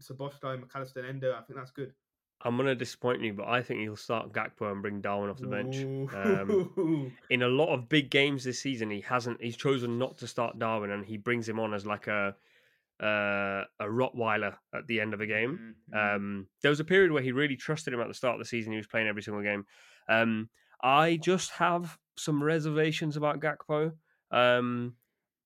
Szoboszlai, 0.00 0.62
McAllister, 0.62 0.98
and 0.98 1.08
Endo. 1.08 1.32
I 1.32 1.42
think 1.42 1.58
that's 1.58 1.70
good. 1.70 1.92
I'm 2.44 2.56
going 2.56 2.66
to 2.66 2.74
disappoint 2.74 3.22
you, 3.22 3.32
but 3.32 3.46
I 3.46 3.62
think 3.62 3.80
he'll 3.80 3.96
start 3.96 4.32
Gakpo 4.32 4.72
and 4.72 4.82
bring 4.82 5.00
Darwin 5.00 5.30
off 5.30 5.38
the 5.38 5.46
bench. 5.46 5.76
Um, 5.76 7.12
in 7.30 7.42
a 7.42 7.48
lot 7.48 7.72
of 7.72 7.88
big 7.88 8.10
games 8.10 8.42
this 8.42 8.60
season, 8.60 8.90
he 8.90 9.00
hasn't. 9.00 9.40
He's 9.40 9.56
chosen 9.56 9.98
not 9.98 10.18
to 10.18 10.26
start 10.26 10.58
Darwin, 10.58 10.90
and 10.90 11.04
he 11.04 11.16
brings 11.16 11.48
him 11.48 11.60
on 11.60 11.72
as 11.72 11.86
like 11.86 12.08
a 12.08 12.34
uh, 13.00 13.64
a 13.80 13.84
Rottweiler 13.84 14.54
at 14.74 14.86
the 14.86 15.00
end 15.00 15.14
of 15.14 15.20
a 15.20 15.26
game. 15.26 15.76
Mhm. 15.92 16.16
Um, 16.16 16.46
there 16.62 16.70
was 16.70 16.80
a 16.80 16.84
period 16.84 17.12
where 17.12 17.22
he 17.22 17.32
really 17.32 17.56
trusted 17.56 17.92
him 17.92 18.00
at 18.00 18.08
the 18.08 18.14
start 18.14 18.34
of 18.34 18.38
the 18.40 18.44
season. 18.44 18.72
He 18.72 18.76
was 18.76 18.86
playing 18.86 19.08
every 19.08 19.22
single 19.22 19.42
game. 19.42 19.66
Um, 20.08 20.50
I 20.82 21.16
just 21.16 21.50
have 21.52 21.98
some 22.16 22.42
reservations 22.42 23.16
about 23.16 23.40
Gakpo. 23.40 23.92
Um, 24.30 24.96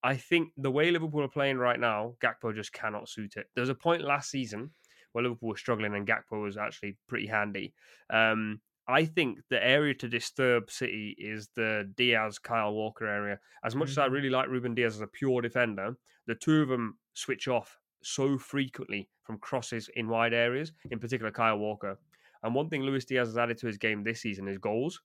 I 0.03 0.17
think 0.17 0.53
the 0.57 0.71
way 0.71 0.91
Liverpool 0.91 1.23
are 1.23 1.29
playing 1.29 1.59
right 1.59 1.81
now, 1.81 2.15
Gakpo 2.21 2.55
just 2.55 2.73
cannot 2.73 3.09
suit 3.09 3.37
it. 3.37 3.47
There 3.55 3.63
was 3.63 3.71
a 3.71 3.75
point 3.75 4.03
last 4.03 4.31
season 4.31 4.71
where 5.16 5.22
Liverpool 5.22 5.48
was 5.48 5.59
struggling 5.59 5.94
and 5.94 6.07
Gakpo 6.07 6.42
was 6.42 6.59
actually 6.59 6.98
pretty 7.09 7.26
handy. 7.26 7.72
Um, 8.11 8.61
I 8.87 9.07
think 9.07 9.38
the 9.48 9.66
area 9.66 9.94
to 9.94 10.09
disturb 10.09 10.70
City 10.70 11.16
is 11.18 11.48
the 11.57 11.90
Diaz 11.96 12.38
Kyle 12.38 12.74
Walker 12.74 13.07
area. 13.07 13.40
As 13.64 13.74
much 13.74 13.87
mm-hmm. 13.87 13.92
as 13.92 13.98
I 13.98 14.05
mm-hmm. 14.05 14.12
really 14.12 14.29
like 14.29 14.50
Ruben 14.50 14.74
Dias 14.74 14.94
as 14.94 15.00
a 15.00 15.07
pure 15.07 15.40
defender, 15.40 15.96
the 16.26 16.35
two 16.35 16.61
of 16.61 16.68
them 16.68 16.98
switch 17.14 17.48
off 17.48 17.79
so 18.02 18.37
frequently 18.37 19.09
from 19.22 19.38
crosses 19.38 19.88
in 19.96 20.07
wide 20.07 20.35
areas, 20.35 20.72
in 20.90 20.98
particular 20.98 21.33
Kyle 21.33 21.57
Walker. 21.57 21.98
And 22.42 22.55
one 22.55 22.68
thing 22.68 22.83
Luis 22.83 23.07
Diaz 23.07 23.29
has 23.29 23.38
added 23.38 23.57
to 23.61 23.68
his 23.68 23.79
game 23.79 24.05
this 24.05 24.20
season 24.20 24.48
is 24.48 24.59
goals. 24.59 25.00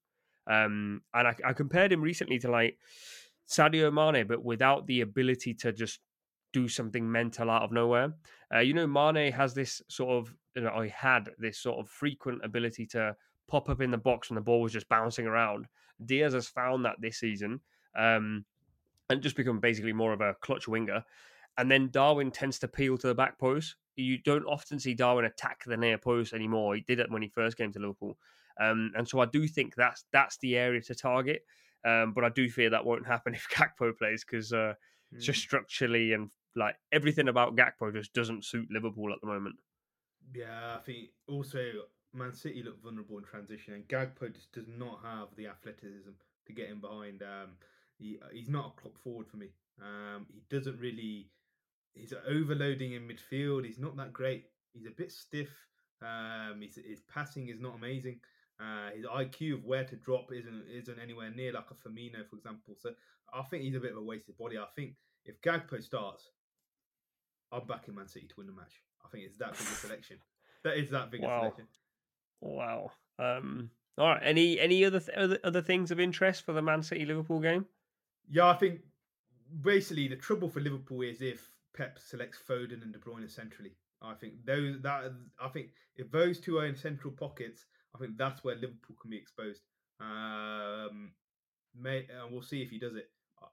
Um, 0.45 1.03
and 1.13 1.29
I, 1.29 1.35
I 1.45 1.53
compared 1.53 1.93
him 1.93 2.01
recently 2.01 2.37
to 2.39 2.51
like 2.51 2.77
Sadio 3.49 3.93
Mane, 3.93 4.27
but 4.27 4.43
without 4.43 4.87
the 4.87 4.99
ability 4.99 5.53
to 5.53 5.71
just 5.71 6.01
do 6.53 6.67
something 6.67 7.09
mental 7.09 7.49
out 7.49 7.63
of 7.63 7.71
nowhere. 7.71 8.13
Uh, 8.53 8.59
you 8.59 8.73
know, 8.73 8.87
Mane 8.87 9.31
has 9.31 9.53
this 9.53 9.81
sort 9.89 10.11
of, 10.11 10.35
you 10.55 10.63
know, 10.63 10.81
he 10.81 10.89
had 10.89 11.29
this 11.37 11.57
sort 11.57 11.79
of 11.79 11.89
frequent 11.89 12.43
ability 12.43 12.85
to 12.87 13.15
pop 13.47 13.69
up 13.69 13.81
in 13.81 13.91
the 13.91 13.97
box 13.97 14.29
when 14.29 14.35
the 14.35 14.41
ball 14.41 14.61
was 14.61 14.73
just 14.73 14.89
bouncing 14.89 15.25
around. 15.25 15.67
Diaz 16.05 16.33
has 16.33 16.47
found 16.47 16.85
that 16.85 16.95
this 16.99 17.19
season 17.19 17.59
um, 17.97 18.45
and 19.09 19.21
just 19.21 19.35
become 19.35 19.59
basically 19.59 19.93
more 19.93 20.13
of 20.13 20.21
a 20.21 20.35
clutch 20.41 20.67
winger. 20.67 21.03
And 21.57 21.69
then 21.69 21.89
Darwin 21.91 22.31
tends 22.31 22.59
to 22.59 22.67
peel 22.67 22.97
to 22.97 23.07
the 23.07 23.15
back 23.15 23.37
post. 23.37 23.75
You 23.95 24.17
don't 24.17 24.45
often 24.45 24.79
see 24.79 24.93
Darwin 24.93 25.25
attack 25.25 25.63
the 25.65 25.77
near 25.77 25.97
post 25.97 26.33
anymore. 26.33 26.75
He 26.75 26.81
did 26.81 26.99
it 26.99 27.11
when 27.11 27.21
he 27.21 27.27
first 27.27 27.57
came 27.57 27.71
to 27.73 27.79
Liverpool. 27.79 28.17
Um, 28.59 28.91
and 28.95 29.07
so 29.07 29.19
I 29.19 29.25
do 29.25 29.47
think 29.47 29.75
that's 29.75 30.05
that's 30.11 30.37
the 30.37 30.57
area 30.57 30.81
to 30.81 30.95
target. 30.95 31.43
Um, 31.85 32.13
but 32.13 32.23
I 32.23 32.29
do 32.29 32.49
fear 32.49 32.69
that 32.69 32.85
won't 32.85 33.07
happen 33.07 33.33
if 33.35 33.47
Gakpo 33.49 33.97
plays 33.97 34.23
because 34.23 34.53
uh, 34.53 34.73
mm. 35.13 35.19
just 35.19 35.39
hmm. 35.39 35.47
structurally 35.47 36.13
and 36.13 36.29
like 36.55 36.75
everything 36.91 37.27
about 37.27 37.55
Gakpo 37.55 37.93
just 37.93 38.13
doesn't 38.13 38.45
suit 38.45 38.67
Liverpool 38.71 39.11
at 39.13 39.21
the 39.21 39.27
moment. 39.27 39.55
Yeah, 40.33 40.75
I 40.75 40.79
think 40.79 41.09
also 41.27 41.59
Man 42.13 42.33
City 42.33 42.63
look 42.63 42.81
vulnerable 42.81 43.17
in 43.17 43.23
transition, 43.23 43.73
and 43.73 43.87
Gakpo 43.87 44.33
just 44.33 44.51
does 44.51 44.67
not 44.67 44.99
have 45.03 45.29
the 45.35 45.47
athleticism 45.47 46.11
to 46.47 46.53
get 46.53 46.69
in 46.69 46.79
behind. 46.79 47.21
Um, 47.21 47.51
he, 47.97 48.19
he's 48.33 48.49
not 48.49 48.73
a 48.77 48.81
Klopp 48.81 48.97
forward 48.97 49.27
for 49.27 49.37
me. 49.37 49.49
Um, 49.81 50.25
he 50.31 50.41
doesn't 50.49 50.79
really. 50.79 51.29
He's 51.93 52.13
overloading 52.27 52.93
in 52.93 53.07
midfield. 53.07 53.65
He's 53.65 53.79
not 53.79 53.97
that 53.97 54.13
great. 54.13 54.45
He's 54.73 54.85
a 54.85 54.91
bit 54.91 55.11
stiff. 55.11 55.49
Um, 56.01 56.61
his, 56.61 56.75
his 56.75 57.01
passing 57.13 57.49
is 57.49 57.59
not 57.59 57.75
amazing. 57.75 58.19
Uh, 58.59 58.91
his 58.95 59.05
IQ 59.05 59.55
of 59.55 59.65
where 59.65 59.83
to 59.83 59.95
drop 59.95 60.31
isn't 60.31 60.65
isn't 60.71 60.99
anywhere 60.99 61.31
near 61.31 61.51
like 61.51 61.67
a 61.71 61.73
Firmino, 61.73 62.27
for 62.29 62.35
example. 62.35 62.75
So 62.77 62.91
I 63.33 63.41
think 63.43 63.63
he's 63.63 63.75
a 63.75 63.79
bit 63.79 63.91
of 63.91 63.97
a 63.97 64.03
wasted 64.03 64.37
body. 64.37 64.57
I 64.57 64.65
think 64.75 64.95
if 65.25 65.41
Gakpo 65.41 65.83
starts, 65.83 66.29
I'm 67.51 67.65
backing 67.67 67.95
Man 67.95 68.07
City 68.07 68.27
to 68.27 68.35
win 68.37 68.47
the 68.47 68.53
match. 68.53 68.81
I 69.05 69.09
think 69.09 69.25
it's 69.25 69.37
that 69.37 69.51
big 69.51 69.61
a 69.61 69.75
selection. 69.75 70.17
That 70.63 70.77
is 70.77 70.91
that 70.91 71.09
big 71.09 71.23
a 71.23 71.25
wow. 71.25 71.39
selection. 71.39 71.65
Wow. 72.39 72.91
Um, 73.17 73.71
all 73.97 74.09
right. 74.09 74.21
Any 74.23 74.59
any 74.59 74.85
other, 74.85 74.99
th- 74.99 75.17
other 75.17 75.39
other 75.43 75.63
things 75.63 75.89
of 75.89 75.99
interest 75.99 76.45
for 76.45 76.53
the 76.53 76.61
Man 76.61 76.83
City 76.83 77.03
Liverpool 77.03 77.39
game? 77.39 77.65
Yeah, 78.29 78.45
I 78.45 78.53
think 78.53 78.81
basically 79.63 80.07
the 80.07 80.17
trouble 80.17 80.49
for 80.49 80.59
Liverpool 80.59 81.01
is 81.01 81.19
if 81.23 81.51
Pep 81.75 81.97
selects 81.97 82.37
Foden 82.47 82.83
and 82.83 82.93
De 82.93 82.99
Bruyne 82.99 83.27
centrally. 83.27 83.71
I 84.01 84.13
think 84.13 84.33
those 84.45 84.79
that 84.81 85.11
I 85.39 85.47
think 85.49 85.69
if 85.95 86.11
those 86.11 86.39
two 86.39 86.57
are 86.57 86.65
in 86.65 86.75
central 86.75 87.13
pockets, 87.13 87.65
I 87.95 87.99
think 87.99 88.17
that's 88.17 88.43
where 88.43 88.55
Liverpool 88.55 88.95
can 88.99 89.11
be 89.11 89.17
exposed. 89.17 89.61
Um, 89.99 91.11
may, 91.79 92.07
and 92.09 92.31
we'll 92.31 92.41
see 92.41 92.61
if 92.61 92.69
he 92.69 92.79
does 92.79 92.95
it. 92.95 93.09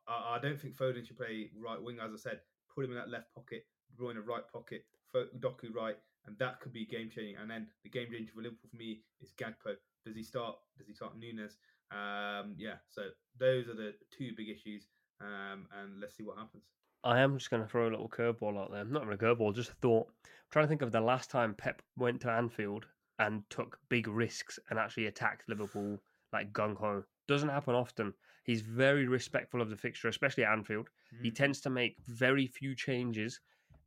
I, 0.06 0.37
I, 0.37 0.38
don't 0.40 0.58
think 0.58 0.76
Foden 0.76 1.06
should 1.06 1.18
play 1.18 1.50
right 1.58 1.80
wing. 1.80 1.98
As 2.02 2.12
I 2.12 2.16
said, 2.16 2.40
put 2.74 2.84
him 2.84 2.92
in 2.92 2.96
that 2.96 3.11
left 3.11 3.34
pocket, 3.34 3.66
in 4.11 4.16
a 4.16 4.22
right 4.22 4.46
pocket, 4.52 4.84
Doku 5.14 5.74
right, 5.74 5.96
and 6.26 6.38
that 6.38 6.61
could 6.61 6.72
be 6.72 6.87
game 6.87 7.11
changing. 7.11 7.37
And 7.40 7.50
then 7.50 7.66
the 7.82 7.90
game 7.90 8.08
changer 8.12 8.32
for 8.34 8.42
Liverpool 8.42 8.68
for 8.70 8.76
me 8.76 9.00
is 9.20 9.32
Gakpo. 9.40 9.74
Does 10.04 10.16
he 10.16 10.22
start? 10.22 10.56
Does 10.76 10.87
he 10.87 10.94
start 10.94 11.18
Nunez? 11.18 11.56
Um, 11.90 12.54
yeah, 12.56 12.76
so 12.88 13.02
those 13.38 13.68
are 13.68 13.74
the 13.74 13.94
two 14.16 14.32
big 14.37 14.48
issues, 14.48 14.87
um, 15.20 15.66
and 15.80 16.00
let's 16.00 16.16
see 16.16 16.22
what 16.22 16.37
happens. 16.37 16.64
I 17.04 17.20
am 17.20 17.38
just 17.38 17.50
going 17.50 17.62
to 17.62 17.68
throw 17.68 17.88
a 17.88 17.90
little 17.90 18.08
curveball 18.08 18.61
out 18.61 18.72
there. 18.72 18.84
Not 18.84 19.02
even 19.02 19.14
a 19.14 19.18
curveball, 19.18 19.54
just 19.54 19.70
a 19.70 19.74
thought. 19.74 20.08
I'm 20.08 20.50
trying 20.50 20.64
to 20.64 20.68
think 20.68 20.82
of 20.82 20.92
the 20.92 21.00
last 21.00 21.30
time 21.30 21.54
Pep 21.54 21.80
went 21.96 22.20
to 22.22 22.30
Anfield 22.30 22.87
and 23.18 23.42
took 23.50 23.78
big 23.88 24.08
risks 24.08 24.58
and 24.70 24.78
actually 24.78 25.06
attacked 25.06 25.48
Liverpool 25.48 25.98
like 26.32 26.52
gung 26.52 26.76
ho. 26.76 27.04
Doesn't 27.26 27.48
happen 27.48 27.74
often. 27.74 28.14
He's 28.44 28.62
very 28.62 29.06
respectful 29.06 29.61
of 29.61 29.70
the 29.70 29.76
fixture, 29.76 30.08
especially 30.08 30.44
at 30.44 30.52
Anfield. 30.52 30.88
Mm. 31.14 31.24
He 31.24 31.30
tends 31.30 31.61
to 31.62 31.70
make 31.70 31.96
very 32.06 32.46
few 32.46 32.74
changes, 32.74 33.40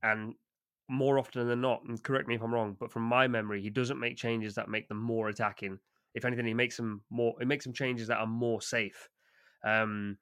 and 0.03 0.35
more 0.89 1.17
often 1.17 1.47
than 1.47 1.61
not, 1.61 1.83
and 1.87 2.01
correct 2.03 2.27
me 2.27 2.35
if 2.35 2.41
I'm 2.41 2.53
wrong, 2.53 2.75
but 2.79 2.91
from 2.91 3.03
my 3.03 3.27
memory, 3.27 3.61
he 3.61 3.69
doesn't 3.69 3.99
make 3.99 4.17
changes 4.17 4.55
that 4.55 4.69
make 4.69 4.87
them 4.87 5.01
more 5.01 5.29
attacking. 5.29 5.79
If 6.13 6.25
anything, 6.25 6.45
he 6.45 6.53
makes 6.53 6.75
them 6.75 7.01
more. 7.09 7.35
It 7.39 7.47
makes 7.47 7.63
some 7.63 7.73
changes 7.73 8.07
that 8.07 8.17
are 8.17 8.27
more 8.27 8.61
safe. 8.61 9.09
Um, 9.65 10.17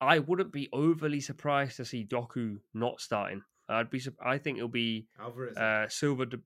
I 0.00 0.18
wouldn't 0.18 0.52
be 0.52 0.68
overly 0.72 1.20
surprised 1.20 1.76
to 1.76 1.84
see 1.84 2.04
Doku 2.04 2.56
not 2.74 3.00
starting. 3.00 3.42
I'd 3.68 3.90
be. 3.90 4.02
I 4.24 4.38
think 4.38 4.58
it'll 4.58 4.68
be 4.68 5.06
Alvarez. 5.20 5.56
Uh, 5.56 5.88
Silva. 5.88 6.26
De, 6.26 6.38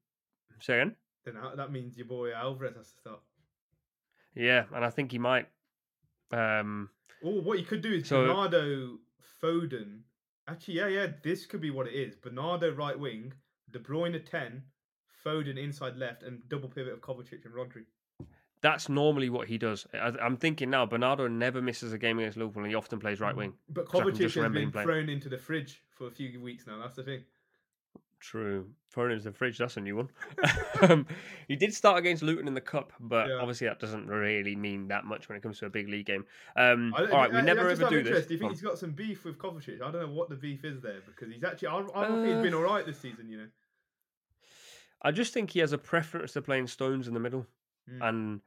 say 0.61 0.81
again? 0.81 0.97
then 1.25 1.37
that 1.57 1.73
means 1.73 1.97
your 1.97 2.07
boy 2.07 2.33
Alvarez 2.33 2.77
has 2.77 2.93
to 2.93 2.99
start. 2.99 3.21
Yeah, 4.35 4.65
and 4.75 4.85
I 4.85 4.91
think 4.91 5.13
he 5.13 5.19
might. 5.19 5.47
Um, 6.33 6.91
oh, 7.25 7.41
what 7.41 7.59
you 7.59 7.65
could 7.65 7.81
do 7.81 7.93
is 7.93 8.09
so, 8.09 8.27
Bernardo 8.27 8.99
Foden. 9.43 10.01
Actually, 10.47 10.75
yeah, 10.75 10.89
yeah, 10.89 11.07
this 11.23 11.47
could 11.47 11.61
be 11.61 11.71
what 11.71 11.87
it 11.87 11.95
is. 11.95 12.17
Bernardo 12.17 12.71
right 12.73 12.99
wing, 12.99 13.33
De 13.71 13.79
Bruyne 13.79 14.23
ten, 14.25 14.63
Foden 15.25 15.59
inside 15.59 15.97
left, 15.97 16.23
and 16.23 16.47
double 16.49 16.69
pivot 16.69 16.93
of 16.93 17.01
Kovacic 17.01 17.45
and 17.45 17.55
Rodri. 17.55 17.85
That's 18.61 18.89
normally 18.89 19.29
what 19.29 19.49
he 19.49 19.59
does. 19.59 19.87
I, 19.93 20.13
am 20.21 20.37
thinking 20.37 20.71
now, 20.71 20.87
Bernardo 20.87 21.29
never 21.29 21.61
misses 21.61 21.93
a 21.93 21.99
game 21.99 22.19
against 22.19 22.39
Liverpool, 22.39 22.63
and 22.63 22.71
he 22.71 22.75
often 22.75 22.99
plays 22.99 23.21
right 23.21 23.35
mm, 23.35 23.39
wing. 23.39 23.53
But 23.69 23.87
Kovacic 23.87 24.43
has 24.43 24.53
been 24.53 24.73
thrown 24.73 25.09
into 25.09 25.29
the 25.29 25.39
fridge 25.39 25.83
for 25.91 26.07
a 26.07 26.11
few 26.11 26.41
weeks 26.41 26.67
now. 26.67 26.79
That's 26.79 26.97
the 26.97 27.03
thing. 27.03 27.25
True. 28.31 28.67
Thrown 28.91 29.11
into 29.11 29.25
the 29.25 29.33
fridge, 29.33 29.59
that's 29.59 29.77
a 29.77 29.81
new 29.81 29.97
one. 29.97 30.09
um, 30.83 31.07
he 31.47 31.57
did 31.57 31.75
start 31.75 31.99
against 31.99 32.23
Luton 32.23 32.49
in 32.49 32.55
the 32.55 32.61
Cup, 32.61 32.93
but 32.99 33.29
yeah. 33.29 33.35
obviously 33.35 33.67
that 33.67 33.81
doesn't 33.81 34.07
really 34.07 34.57
mean 34.57 34.89
that 34.89 35.05
much 35.05 35.29
when 35.29 35.37
it 35.37 35.43
comes 35.43 35.59
to 35.59 35.67
a 35.67 35.71
big 35.71 35.89
league 35.89 36.07
game. 36.07 36.25
Um, 36.57 36.95
I, 36.97 37.03
all 37.03 37.09
right, 37.09 37.33
we 37.33 37.43
never 37.43 37.69
ever 37.69 37.89
do 37.91 38.03
this. 38.03 38.27
Do 38.27 38.35
you 38.35 38.41
think 38.41 38.53
he's 38.53 38.63
got 38.63 38.79
some 38.79 38.93
beef 38.93 39.25
with 39.25 39.37
Kovacic? 39.37 39.83
I 39.83 39.91
don't 39.91 40.01
know 40.01 40.15
what 40.15 40.31
the 40.31 40.37
beef 40.37 40.65
is 40.65 40.81
there 40.81 41.01
because 41.05 41.33
he's 41.35 41.45
actually, 41.45 41.69
I, 41.69 41.79
I 41.95 42.05
uh, 42.07 42.25
he's 42.25 42.43
been 42.43 42.55
all 42.55 42.63
right 42.63 42.87
this 42.87 42.99
season, 42.99 43.29
you 43.29 43.37
know. 43.37 43.49
I 45.03 45.11
just 45.11 45.35
think 45.35 45.51
he 45.51 45.59
has 45.59 45.75
a 45.75 45.79
preference 45.79 46.33
to 46.33 46.41
playing 46.41 46.69
Stones 46.69 47.09
in 47.09 47.15
the 47.15 47.21
middle. 47.21 47.47
Mm. 47.91 48.09
And 48.09 48.41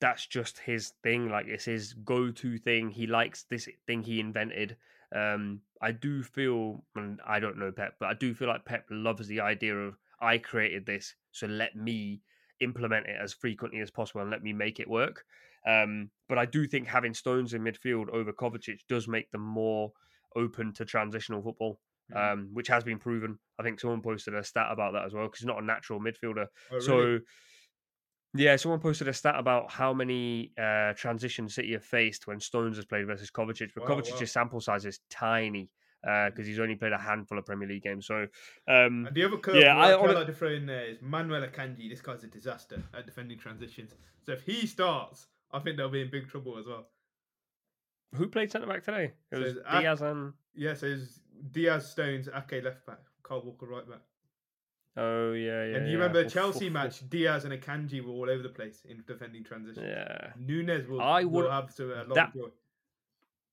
that's 0.00 0.26
just 0.26 0.58
his 0.58 0.94
thing. 1.02 1.28
Like 1.28 1.46
it's 1.48 1.66
his 1.66 1.92
go-to 1.92 2.56
thing. 2.56 2.88
He 2.88 3.06
likes 3.06 3.44
this 3.44 3.68
thing 3.86 4.02
he 4.02 4.20
invented. 4.20 4.76
Um, 5.14 5.60
I 5.80 5.92
do 5.92 6.22
feel, 6.22 6.84
and 6.96 7.20
I 7.26 7.40
don't 7.40 7.58
know 7.58 7.72
Pep, 7.72 7.94
but 8.00 8.08
I 8.08 8.14
do 8.14 8.34
feel 8.34 8.48
like 8.48 8.64
Pep 8.64 8.86
loves 8.90 9.26
the 9.26 9.40
idea 9.40 9.76
of 9.76 9.96
I 10.20 10.38
created 10.38 10.86
this, 10.86 11.14
so 11.32 11.46
let 11.46 11.76
me 11.76 12.22
implement 12.60 13.06
it 13.06 13.16
as 13.20 13.32
frequently 13.32 13.80
as 13.80 13.90
possible 13.90 14.20
and 14.20 14.30
let 14.30 14.42
me 14.42 14.52
make 14.52 14.80
it 14.80 14.88
work. 14.88 15.24
Um, 15.66 16.10
but 16.28 16.38
I 16.38 16.46
do 16.46 16.66
think 16.66 16.86
having 16.86 17.14
Stones 17.14 17.54
in 17.54 17.62
midfield 17.62 18.08
over 18.10 18.32
Kovacic 18.32 18.80
does 18.88 19.06
make 19.08 19.30
them 19.30 19.42
more 19.42 19.92
open 20.36 20.72
to 20.74 20.84
transitional 20.84 21.42
football, 21.42 21.78
mm-hmm. 22.12 22.32
um, 22.32 22.48
which 22.52 22.68
has 22.68 22.84
been 22.84 22.98
proven. 22.98 23.38
I 23.58 23.62
think 23.62 23.80
someone 23.80 24.02
posted 24.02 24.34
a 24.34 24.44
stat 24.44 24.68
about 24.70 24.92
that 24.94 25.04
as 25.04 25.12
well 25.12 25.26
because 25.26 25.40
he's 25.40 25.46
not 25.46 25.62
a 25.62 25.66
natural 25.66 26.00
midfielder. 26.00 26.46
Oh, 26.70 26.74
really? 26.74 26.86
So 26.86 27.18
yeah, 28.34 28.56
someone 28.56 28.80
posted 28.80 29.08
a 29.08 29.12
stat 29.12 29.34
about 29.38 29.70
how 29.70 29.92
many 29.92 30.52
uh, 30.58 30.92
transitions 30.94 31.54
City 31.54 31.72
have 31.72 31.84
faced 31.84 32.26
when 32.26 32.40
Stones 32.40 32.76
has 32.76 32.86
played 32.86 33.06
versus 33.06 33.30
Kovacic, 33.30 33.70
but 33.74 33.88
wow, 33.88 33.96
Kovacic's 33.96 34.20
wow. 34.20 34.26
sample 34.26 34.60
size 34.60 34.84
is 34.84 35.00
tiny 35.10 35.70
because 36.02 36.40
uh, 36.40 36.42
he's 36.42 36.58
only 36.58 36.74
played 36.74 36.92
a 36.92 36.98
handful 36.98 37.38
of 37.38 37.46
Premier 37.46 37.68
League 37.68 37.82
games. 37.82 38.06
So, 38.06 38.26
um, 38.68 39.06
and 39.06 39.14
the 39.14 39.24
other 39.24 39.36
curve 39.36 39.56
yeah, 39.56 39.76
I, 39.76 39.92
I 39.92 40.12
like 40.12 40.26
to 40.26 40.32
throw 40.32 40.50
in 40.50 40.66
there 40.66 40.86
is 40.86 40.98
Manuel 41.00 41.42
Akanji. 41.42 41.88
This 41.88 42.00
guy's 42.00 42.24
a 42.24 42.26
disaster 42.26 42.82
at 42.96 43.06
defending 43.06 43.38
transitions. 43.38 43.94
So 44.24 44.32
if 44.32 44.42
he 44.42 44.66
starts, 44.66 45.26
I 45.52 45.60
think 45.60 45.76
they'll 45.76 45.90
be 45.90 46.00
in 46.00 46.10
big 46.10 46.28
trouble 46.28 46.58
as 46.58 46.66
well. 46.66 46.88
Who 48.14 48.28
played 48.28 48.50
centre 48.50 48.66
back 48.66 48.82
today? 48.82 49.12
It 49.30 49.36
was 49.36 49.54
so 49.54 49.80
Dias 49.80 50.00
and 50.00 50.32
yeah, 50.54 50.74
so 50.74 50.86
it's 50.86 51.20
Dias, 51.52 51.90
Stones, 51.90 52.28
Ake 52.28 52.62
left 52.62 52.84
back, 52.86 53.00
Carl 53.22 53.42
Walker 53.44 53.66
right 53.66 53.88
back. 53.88 54.00
Oh 54.96 55.32
yeah, 55.32 55.64
yeah. 55.64 55.76
And 55.76 55.86
you 55.86 55.92
yeah. 55.92 55.98
remember 55.98 56.22
the 56.24 56.30
Chelsea 56.30 56.68
match? 56.68 57.08
Dias 57.08 57.44
and 57.44 57.52
Akanji 57.52 58.04
were 58.04 58.12
all 58.12 58.28
over 58.28 58.42
the 58.42 58.48
place 58.50 58.82
in 58.88 59.02
defending 59.06 59.42
transition. 59.42 59.84
Yeah. 59.84 60.32
Nunez 60.38 60.86
will. 60.86 61.00
I 61.00 61.24
would 61.24 61.44
will 61.44 61.50
have 61.50 61.74
to 61.76 61.86
lot 61.86 62.14
that, 62.14 62.34
joy. 62.34 62.48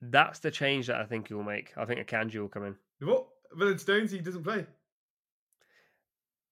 That's 0.01 0.39
the 0.39 0.51
change 0.51 0.87
that 0.87 0.97
I 0.97 1.05
think 1.05 1.29
he 1.29 1.33
will 1.33 1.43
make. 1.43 1.71
I 1.77 1.85
think 1.85 2.05
Akanji 2.05 2.37
will 2.39 2.49
come 2.49 2.65
in. 2.65 2.75
What? 3.07 3.27
But 3.55 3.65
then 3.65 3.77
Stones 3.79 4.11
he 4.11 4.19
doesn't 4.19 4.43
play. 4.43 4.65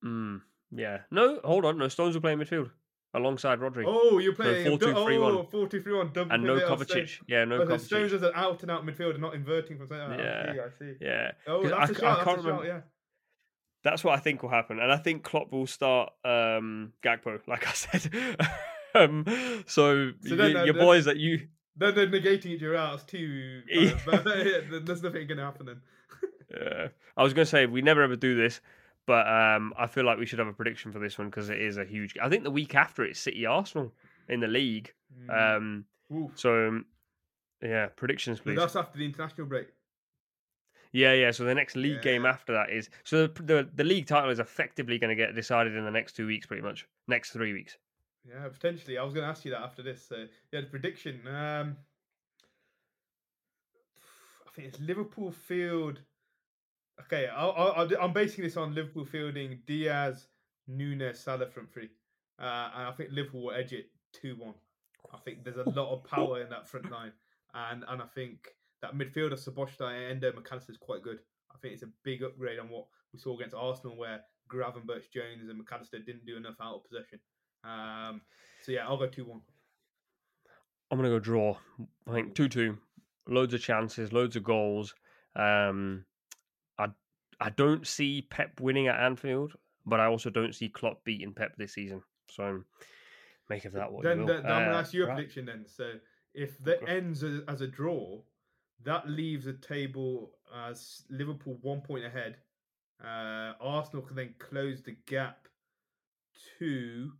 Hmm. 0.02 0.38
Yeah. 0.72 1.00
No. 1.12 1.40
Hold 1.44 1.66
on. 1.66 1.78
No. 1.78 1.88
Stones 1.88 2.14
will 2.16 2.22
play 2.22 2.34
in 2.34 2.40
midfield. 2.40 2.70
alongside 3.14 3.60
Rodri. 3.60 3.84
Oh, 3.88 4.20
you're 4.20 4.36
So 4.36 4.44
playing 4.44 4.78
4-2-3-1. 4.78 5.20
oh, 5.22 5.48
4-2-3-1 5.52 6.14
double 6.14 6.32
and 6.32 6.44
no 6.44 6.60
pivot 6.60 6.72
of 6.72 6.88
Kovacic. 6.88 7.20
Yeah, 7.28 7.46
no 7.46 7.62
Oh, 7.62 7.66
so 7.66 7.72
Kovacic. 7.76 7.80
Stones 7.82 8.14
as 8.14 8.22
an 8.24 8.32
out 8.36 8.62
and 8.62 8.72
out 8.72 8.86
midfielder, 8.86 9.20
not 9.20 9.34
inverting 9.34 9.78
from 9.78 9.88
centre. 9.88 10.16
Yeah. 10.18 10.52
I 10.52 10.54
see, 10.54 10.60
I 10.60 10.70
see. 10.92 10.98
Yeah. 11.02 11.32
Oh, 11.48 11.64
that's 11.64 11.74
I 11.74 11.84
a 11.84 11.88
c- 11.88 11.94
I 12.06 12.16
can't 12.16 12.26
That's 12.26 12.28
a 12.28 12.42
remember- 12.44 12.64
shot. 12.64 12.66
Yeah. 12.68 12.82
That's 13.90 14.04
what 14.04 14.14
I 14.18 14.20
think 14.22 14.44
will 14.44 14.50
happen, 14.50 14.80
and 14.80 14.92
I 14.92 14.98
think 14.98 15.24
Klopp 15.24 15.52
will 15.52 15.66
start 15.68 16.10
um, 16.26 16.92
Gakpo, 17.04 17.40
like 17.48 17.66
I 17.68 17.72
said. 17.72 18.12
um, 18.96 19.24
so 19.66 20.12
So 20.28 20.36
then, 20.36 20.54
y- 20.56 20.62
uh, 20.62 20.64
your 20.66 20.74
then- 20.74 20.84
boys 20.84 21.06
that 21.06 21.18
you, 21.18 21.48
Then 21.76 21.96
they're 21.96 22.08
negating 22.08 22.48
each 22.48 22.64
other 22.64 22.76
out. 22.76 22.96
It's 22.96 23.04
too. 23.04 23.62
Yeah. 23.70 23.98
But, 24.06 24.26
yeah, 24.26 24.80
there's 24.84 25.02
nothing 25.04 25.28
going 25.28 25.38
to 25.38 25.44
happen 25.46 25.66
then. 25.68 26.62
uh, 26.62 26.88
I 27.16 27.24
was 27.24 27.34
going 27.34 27.46
to 27.46 27.50
say 27.50 27.66
we 27.66 27.82
never 27.82 28.02
ever 28.04 28.16
do 28.16 28.36
this, 28.36 28.60
but 29.06 29.28
um, 29.28 29.74
I 29.78 29.88
feel 29.88 30.04
like 30.06 30.18
we 30.20 30.26
should 30.26 30.40
have 30.40 30.48
a 30.48 30.54
prediction 30.54 30.92
for 30.92 31.00
this 31.00 31.18
one 31.18 31.30
because 31.30 31.50
it 31.50 31.62
is 31.62 31.78
a 31.78 31.86
huge. 31.86 32.18
I 32.22 32.28
think 32.30 32.44
the 32.44 32.52
week 32.52 32.76
after 32.76 33.04
it's 33.04 33.20
City 33.20 33.46
Arsenal 33.46 33.94
in 34.28 34.40
the 34.42 34.48
league. 34.48 34.94
Mm. 35.30 35.56
Um, 35.58 35.86
Oof. 36.14 36.32
so 36.36 36.68
um, 36.68 36.86
yeah, 37.62 37.88
predictions 37.96 38.40
But 38.40 38.46
please. 38.52 38.58
that's 38.60 38.76
after 38.76 38.98
the 38.98 39.06
international 39.06 39.48
break. 39.48 39.68
Yeah, 40.92 41.14
yeah. 41.14 41.32
So 41.32 41.44
the 41.44 41.56
next 41.56 41.76
league 41.76 42.02
game 42.02 42.26
after 42.26 42.54
that 42.54 42.72
is 42.72 42.90
so 43.04 43.28
the 43.28 43.44
the, 43.44 43.70
the 43.76 43.84
league 43.84 44.08
title 44.08 44.30
is 44.30 44.40
effectively 44.40 44.98
going 44.98 45.10
to 45.10 45.16
get 45.16 45.36
decided 45.36 45.76
in 45.76 45.86
the 45.86 45.92
next 45.92 46.16
two 46.16 46.28
weeks, 46.28 46.46
pretty 46.46 46.64
much. 46.64 46.88
Next 47.08 47.32
three 47.32 47.54
weeks. 47.54 47.78
Yeah, 48.28 48.48
potentially. 48.50 48.98
I 48.98 49.04
was 49.04 49.14
going 49.14 49.24
to 49.24 49.30
ask 49.30 49.46
you 49.46 49.52
that 49.52 49.62
after 49.62 49.82
this. 49.82 50.06
So, 50.08 50.26
yeah, 50.52 50.62
the 50.62 50.68
prediction. 50.68 51.22
Um, 51.28 51.78
I 54.46 54.52
think 54.54 54.68
it's 54.68 54.80
Liverpool 54.80 55.32
field. 55.32 56.02
Okay, 57.02 57.28
I'll, 57.28 57.88
do- 57.88 57.98
I'm 58.02 58.12
basing 58.12 58.44
this 58.44 58.58
on 58.58 58.74
Liverpool 58.74 59.06
fielding 59.06 59.60
Diaz, 59.68 60.28
Nunez, 60.68 61.20
Salah 61.20 61.46
front 61.48 61.72
three. 61.72 61.90
Uh, 62.40 62.70
and 62.76 62.88
I 62.88 62.92
think 62.92 63.12
Liverpool 63.12 63.44
will 63.44 63.52
edge 63.52 63.72
it 63.72 63.90
2 64.14 64.36
1. 64.38 64.54
I 65.14 65.18
think 65.18 65.44
there's 65.44 65.58
a 65.58 65.70
lot 65.70 65.94
of 65.94 66.04
power 66.04 66.42
in 66.42 66.50
that 66.50 66.68
front 66.68 66.92
line. 66.92 67.12
And 67.54 67.84
and 67.88 68.02
I 68.02 68.06
think 68.06 68.50
that 68.82 68.94
midfielder, 68.96 69.34
Szoboszlai 69.34 69.96
and 69.96 70.24
Endo 70.24 70.34
Mac 70.34 70.52
Allister 70.52 70.72
is 70.72 70.78
quite 70.78 71.02
good. 71.02 71.20
I 71.54 71.58
think 71.58 71.74
it's 71.74 71.84
a 71.84 71.90
big 72.04 72.24
upgrade 72.24 72.60
on 72.60 72.70
what 72.70 72.86
we 73.14 73.20
saw 73.20 73.36
against 73.36 73.56
Arsenal, 73.56 73.98
where 73.98 74.22
Gravenberch, 74.50 75.12
Jones, 75.12 75.50
and 75.50 75.58
Mac 75.58 75.72
Allister 75.72 76.00
didn't 76.00 76.26
do 76.26 76.38
enough 76.38 76.56
out 76.62 76.76
of 76.76 76.84
possession. 76.84 77.20
Um, 77.64 78.22
so 78.62 78.72
yeah, 78.72 78.88
I'll 78.88 78.98
go 78.98 79.08
2 79.08 79.26
1. 79.26 79.42
I'm 80.92 80.98
gonna 80.98 81.10
go 81.10 81.20
draw. 81.20 81.58
I 82.08 82.12
think 82.14 82.36
two 82.36 82.48
two. 82.48 82.78
Loads 83.28 83.54
of 83.54 83.62
chances, 83.62 84.14
loads 84.14 84.38
of 84.38 84.44
goals. 84.44 84.96
Um, 85.36 86.06
I 86.78 86.88
I 87.42 87.50
don't 87.50 87.86
see 87.86 88.22
Pep 88.22 88.62
winning 88.62 88.88
at 88.88 89.00
Anfield, 89.00 89.54
but 89.86 90.00
I 90.00 90.06
also 90.06 90.30
don't 90.30 90.56
see 90.56 90.70
Klopp 90.70 91.04
beating 91.04 91.34
Pep 91.34 91.58
this 91.58 91.74
season. 91.74 92.04
So 92.30 92.64
make 93.50 93.66
of 93.66 93.74
that 93.74 93.92
what 93.92 94.04
Then, 94.04 94.20
you 94.20 94.24
will. 94.24 94.28
then, 94.28 94.44
then 94.44 94.52
I'm 94.52 94.66
to 94.66 94.72
Uh, 94.76 94.80
ask 94.80 94.94
you 94.94 95.04
a 95.04 95.08
right. 95.08 95.16
prediction 95.16 95.46
then. 95.46 95.66
So 95.68 96.00
if 96.34 96.58
that 96.60 96.84
Okay. 96.84 96.98
ends 96.98 97.24
as 97.24 97.62
a 97.62 97.68
draw, 97.68 98.22
that 98.84 99.10
leaves 99.10 99.46
the 99.46 99.54
table 99.54 100.32
as 100.68 101.04
Liverpool 101.10 101.58
one 101.62 101.82
point 101.82 102.06
ahead. 102.06 102.38
Uh, 103.04 103.54
Arsenal 103.60 104.06
can 104.06 104.16
then 104.16 104.34
close 104.40 104.82
the 104.82 104.96
gap 105.06 105.48
to. 106.60 107.12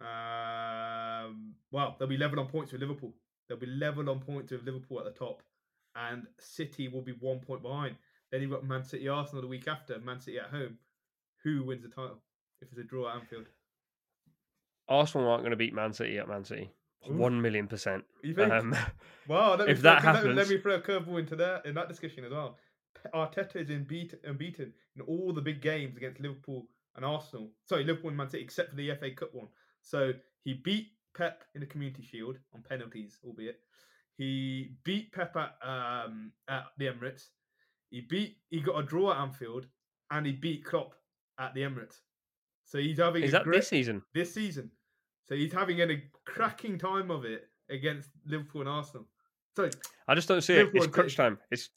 Um, 0.00 1.54
well, 1.70 1.96
they'll 1.98 2.08
be 2.08 2.16
level 2.16 2.40
on 2.40 2.46
points 2.46 2.72
with 2.72 2.80
Liverpool. 2.80 3.14
They'll 3.48 3.58
be 3.58 3.66
level 3.66 4.08
on 4.08 4.20
points 4.20 4.52
with 4.52 4.64
Liverpool 4.64 4.98
at 4.98 5.04
the 5.04 5.18
top, 5.18 5.42
and 5.96 6.26
City 6.38 6.88
will 6.88 7.02
be 7.02 7.14
one 7.20 7.40
point 7.40 7.62
behind. 7.62 7.96
Then 8.30 8.42
you've 8.42 8.50
got 8.50 8.64
Man 8.64 8.84
City, 8.84 9.08
Arsenal 9.08 9.42
the 9.42 9.48
week 9.48 9.66
after. 9.66 9.98
Man 9.98 10.20
City 10.20 10.38
at 10.38 10.50
home. 10.50 10.78
Who 11.42 11.64
wins 11.64 11.82
the 11.82 11.88
title 11.88 12.22
if 12.60 12.68
it's 12.70 12.78
a 12.78 12.84
draw 12.84 13.08
at 13.08 13.16
Anfield? 13.16 13.46
Arsenal 14.88 15.28
aren't 15.28 15.42
going 15.42 15.50
to 15.50 15.56
beat 15.56 15.74
Man 15.74 15.92
City 15.92 16.18
at 16.18 16.28
Man 16.28 16.44
City. 16.44 16.70
One 17.06 17.40
million 17.40 17.66
percent. 17.66 18.04
You 18.22 18.34
think? 18.34 18.52
Um, 18.52 18.76
Wow, 19.28 19.54
let 19.54 19.66
me 19.68 19.72
If 19.74 19.80
throw, 19.80 19.92
that 20.00 20.24
me- 20.24 20.32
let 20.32 20.48
me 20.48 20.58
throw 20.58 20.74
a 20.74 20.80
curveball 20.80 21.20
into 21.20 21.36
that 21.36 21.64
in 21.64 21.74
that 21.74 21.88
discussion 21.88 22.24
as 22.24 22.32
well. 22.32 22.56
Arteta 23.14 23.56
is 23.56 23.70
unbeaten, 23.70 24.18
unbeaten 24.24 24.72
in 24.96 25.02
all 25.02 25.32
the 25.32 25.40
big 25.40 25.62
games 25.62 25.96
against 25.96 26.20
Liverpool 26.20 26.66
and 26.96 27.04
Arsenal. 27.04 27.50
Sorry, 27.68 27.84
Liverpool 27.84 28.08
and 28.08 28.16
Man 28.16 28.28
City, 28.28 28.42
except 28.42 28.70
for 28.70 28.76
the 28.76 28.92
FA 28.96 29.12
Cup 29.12 29.32
one. 29.32 29.46
So 29.82 30.12
he 30.42 30.54
beat 30.54 30.88
Pep 31.16 31.44
in 31.54 31.60
the 31.60 31.66
Community 31.66 32.02
Shield 32.02 32.38
on 32.54 32.62
penalties, 32.68 33.18
albeit. 33.24 33.60
He 34.16 34.72
beat 34.84 35.12
Pep 35.12 35.34
at, 35.36 35.54
um, 35.66 36.32
at 36.48 36.64
the 36.78 36.86
Emirates. 36.86 37.28
He 37.90 38.02
beat. 38.02 38.36
He 38.50 38.60
got 38.60 38.78
a 38.78 38.82
draw 38.82 39.12
at 39.12 39.18
Anfield, 39.18 39.66
and 40.10 40.26
he 40.26 40.32
beat 40.32 40.64
Klopp 40.64 40.94
at 41.38 41.54
the 41.54 41.62
Emirates. 41.62 42.00
So 42.64 42.78
he's 42.78 42.98
having 42.98 43.22
is 43.22 43.30
a 43.30 43.32
that 43.34 43.44
great, 43.44 43.58
this 43.58 43.68
season? 43.68 44.02
this 44.12 44.34
season. 44.34 44.70
So 45.30 45.36
he's 45.36 45.52
having 45.52 45.80
a 45.80 46.02
cracking 46.24 46.76
time 46.76 47.08
of 47.10 47.24
it 47.24 47.48
against 47.68 48.10
Liverpool 48.26 48.62
and 48.62 48.70
Arsenal. 48.70 49.06
Sorry, 49.54 49.70
I 50.08 50.16
just 50.16 50.26
don't 50.26 50.40
see 50.40 50.54
it. 50.54 50.70
It's 50.74 50.88
crunch 50.88 51.16
time. 51.16 51.38
It's 51.52 51.70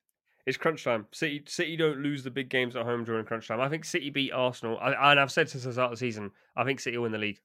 it's 0.47 0.57
crunch 0.57 0.83
time. 0.83 1.05
City 1.13 1.43
City 1.45 1.77
don't 1.77 1.99
lose 1.99 2.23
the 2.23 2.31
big 2.31 2.49
games 2.49 2.75
at 2.75 2.83
home 2.83 3.03
during 3.03 3.25
crunch 3.25 3.47
time. 3.47 3.61
I 3.61 3.69
think 3.69 3.85
City 3.85 4.09
beat 4.09 4.31
Arsenal. 4.31 4.79
I, 4.79 5.11
and 5.11 5.19
I've 5.19 5.31
said 5.31 5.49
since 5.49 5.65
the 5.65 5.73
start 5.73 5.93
of 5.93 5.99
the 5.99 6.05
season, 6.05 6.31
I 6.55 6.63
think 6.63 6.79
City 6.79 6.97
will 6.97 7.03
win 7.03 7.11
the 7.11 7.19
league. 7.19 7.39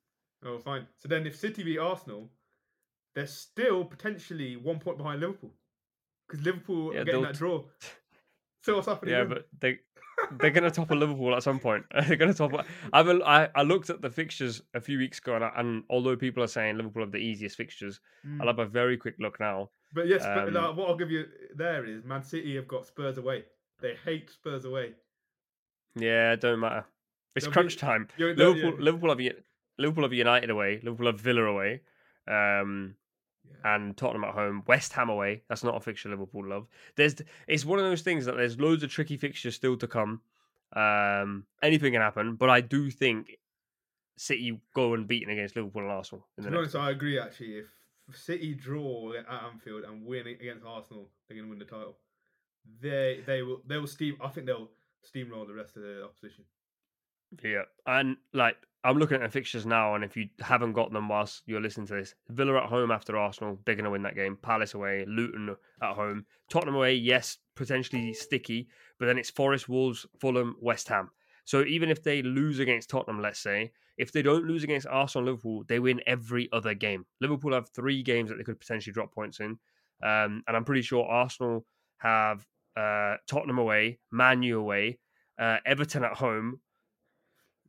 oh 0.46 0.56
fine. 0.58 0.86
So 0.98 1.08
then, 1.08 1.26
if 1.26 1.36
City 1.36 1.62
beat 1.62 1.78
Arsenal, 1.78 2.30
they're 3.14 3.26
still 3.26 3.84
potentially 3.84 4.56
one 4.56 4.78
point 4.78 4.96
behind 4.96 5.20
Liverpool 5.20 5.52
because 6.26 6.42
Liverpool 6.42 6.94
Yeah, 6.94 7.00
are 7.00 7.04
getting 7.04 7.20
they'll 7.20 7.32
that 7.32 7.38
draw. 7.38 7.64
So 8.64 8.74
what's 8.74 8.88
happening? 8.88 9.14
Yeah, 9.14 9.24
but 9.24 9.46
they 9.60 9.78
they're 10.38 10.50
going 10.50 10.64
to 10.64 10.70
topple 10.70 10.96
Liverpool 10.96 11.34
at 11.34 11.42
some 11.42 11.58
point. 11.58 11.84
they're 12.06 12.16
going 12.16 12.30
to 12.32 12.36
topple. 12.36 12.60
I've 12.92 13.08
I, 13.08 13.48
I 13.54 13.62
looked 13.62 13.90
at 13.90 14.02
the 14.02 14.10
fixtures 14.10 14.62
a 14.74 14.80
few 14.80 14.98
weeks 14.98 15.18
ago, 15.18 15.34
and, 15.36 15.44
I, 15.44 15.52
and 15.56 15.84
although 15.90 16.16
people 16.16 16.42
are 16.42 16.48
saying 16.48 16.76
Liverpool 16.76 17.02
have 17.02 17.12
the 17.12 17.18
easiest 17.18 17.56
fixtures, 17.56 18.00
Mm. 18.26 18.40
I'll 18.40 18.48
have 18.48 18.58
a 18.58 18.66
very 18.66 18.96
quick 18.96 19.14
look 19.20 19.38
now. 19.38 19.70
But 19.94 20.08
yes, 20.08 20.22
but 20.24 20.48
um, 20.48 20.54
like, 20.54 20.76
what 20.76 20.88
I'll 20.88 20.96
give 20.96 21.10
you 21.10 21.24
there 21.54 21.84
is 21.86 22.04
Man 22.04 22.22
City 22.22 22.56
have 22.56 22.66
got 22.68 22.84
Spurs 22.86 23.16
away. 23.16 23.44
They 23.80 23.94
hate 24.04 24.28
Spurs 24.30 24.64
away. 24.64 24.94
Yeah, 25.94 26.34
don't 26.36 26.60
matter. 26.60 26.84
It's 27.36 27.44
They'll 27.44 27.50
be- 27.50 27.54
crunch 27.54 27.76
time. 27.76 28.08
Liverpool 28.18 28.56
yeah. 28.56 28.70
Liverpool 28.78 29.08
have 29.10 29.20
Liverpool 29.78 30.04
have 30.04 30.12
United 30.12 30.50
away. 30.50 30.80
Liverpool 30.82 31.06
have 31.06 31.20
Villa 31.20 31.42
away. 31.44 31.82
Um, 32.26 32.96
Yeah. 33.50 33.74
and 33.74 33.96
Tottenham 33.96 34.24
at 34.24 34.34
home, 34.34 34.62
West 34.66 34.92
Ham 34.92 35.08
away. 35.08 35.42
That's 35.48 35.64
not 35.64 35.76
a 35.76 35.80
fixture 35.80 36.08
Liverpool 36.08 36.46
love. 36.46 36.66
There's 36.96 37.16
it's 37.46 37.64
one 37.64 37.78
of 37.78 37.84
those 37.84 38.02
things 38.02 38.24
that 38.26 38.36
there's 38.36 38.58
loads 38.58 38.82
of 38.82 38.90
tricky 38.90 39.16
fixtures 39.16 39.54
still 39.54 39.76
to 39.76 39.86
come. 39.86 40.20
Um, 40.74 41.44
anything 41.62 41.92
can 41.92 42.02
happen, 42.02 42.34
but 42.34 42.50
I 42.50 42.60
do 42.60 42.90
think 42.90 43.38
City 44.16 44.60
go 44.74 44.94
and 44.94 45.06
beating 45.06 45.30
against 45.30 45.56
Liverpool 45.56 45.82
and 45.82 45.90
Arsenal. 45.90 46.26
In 46.36 46.44
To 46.44 46.50
be 46.50 46.56
honest, 46.56 46.76
I 46.76 46.90
agree. 46.90 47.18
Actually, 47.18 47.58
if 47.58 47.66
City 48.14 48.54
draw 48.54 49.12
at 49.14 49.26
Anfield 49.28 49.84
and 49.84 50.04
win 50.04 50.26
against 50.26 50.64
Arsenal, 50.66 51.08
they're 51.28 51.36
going 51.36 51.46
to 51.46 51.50
win 51.50 51.58
the 51.58 51.64
title. 51.64 51.96
They 52.80 53.20
they 53.26 53.42
will 53.42 53.62
they 53.66 53.78
will 53.78 53.86
steam. 53.86 54.16
I 54.20 54.28
think 54.28 54.46
they'll 54.46 54.70
steamroll 55.06 55.46
the 55.46 55.54
rest 55.54 55.76
of 55.76 55.82
the 55.82 56.04
opposition. 56.04 56.44
Yeah, 57.42 57.62
and 57.86 58.16
like 58.32 58.56
I'm 58.84 58.98
looking 58.98 59.16
at 59.16 59.22
the 59.22 59.28
fixtures 59.28 59.66
now, 59.66 59.94
and 59.94 60.04
if 60.04 60.16
you 60.16 60.28
haven't 60.40 60.72
got 60.72 60.92
them 60.92 61.08
whilst 61.08 61.42
you're 61.46 61.60
listening 61.60 61.86
to 61.88 61.94
this, 61.94 62.14
Villa 62.28 62.62
at 62.62 62.68
home 62.68 62.90
after 62.90 63.16
Arsenal, 63.16 63.58
they're 63.64 63.74
going 63.74 63.84
to 63.84 63.90
win 63.90 64.02
that 64.02 64.14
game. 64.14 64.38
Palace 64.40 64.74
away, 64.74 65.04
Luton 65.06 65.54
at 65.82 65.94
home, 65.94 66.24
Tottenham 66.48 66.76
away, 66.76 66.94
yes, 66.94 67.38
potentially 67.56 68.12
sticky, 68.14 68.68
but 68.98 69.06
then 69.06 69.18
it's 69.18 69.30
Forest, 69.30 69.68
Wolves, 69.68 70.06
Fulham, 70.20 70.56
West 70.60 70.88
Ham. 70.88 71.10
So 71.44 71.64
even 71.64 71.90
if 71.90 72.02
they 72.02 72.22
lose 72.22 72.60
against 72.60 72.90
Tottenham, 72.90 73.20
let's 73.20 73.40
say, 73.40 73.72
if 73.96 74.12
they 74.12 74.22
don't 74.22 74.46
lose 74.46 74.62
against 74.62 74.86
Arsenal, 74.86 75.26
Liverpool, 75.26 75.64
they 75.66 75.80
win 75.80 76.00
every 76.06 76.48
other 76.52 76.74
game. 76.74 77.04
Liverpool 77.20 77.52
have 77.52 77.68
three 77.70 78.02
games 78.02 78.30
that 78.30 78.36
they 78.36 78.44
could 78.44 78.60
potentially 78.60 78.92
drop 78.92 79.12
points 79.12 79.40
in, 79.40 79.58
um, 80.02 80.44
and 80.46 80.54
I'm 80.56 80.64
pretty 80.64 80.82
sure 80.82 81.04
Arsenal 81.04 81.66
have 81.98 82.46
uh, 82.76 83.16
Tottenham 83.26 83.58
away, 83.58 83.98
Man 84.12 84.42
U 84.44 84.60
away, 84.60 84.98
uh, 85.38 85.56
Everton 85.66 86.04
at 86.04 86.14
home, 86.14 86.60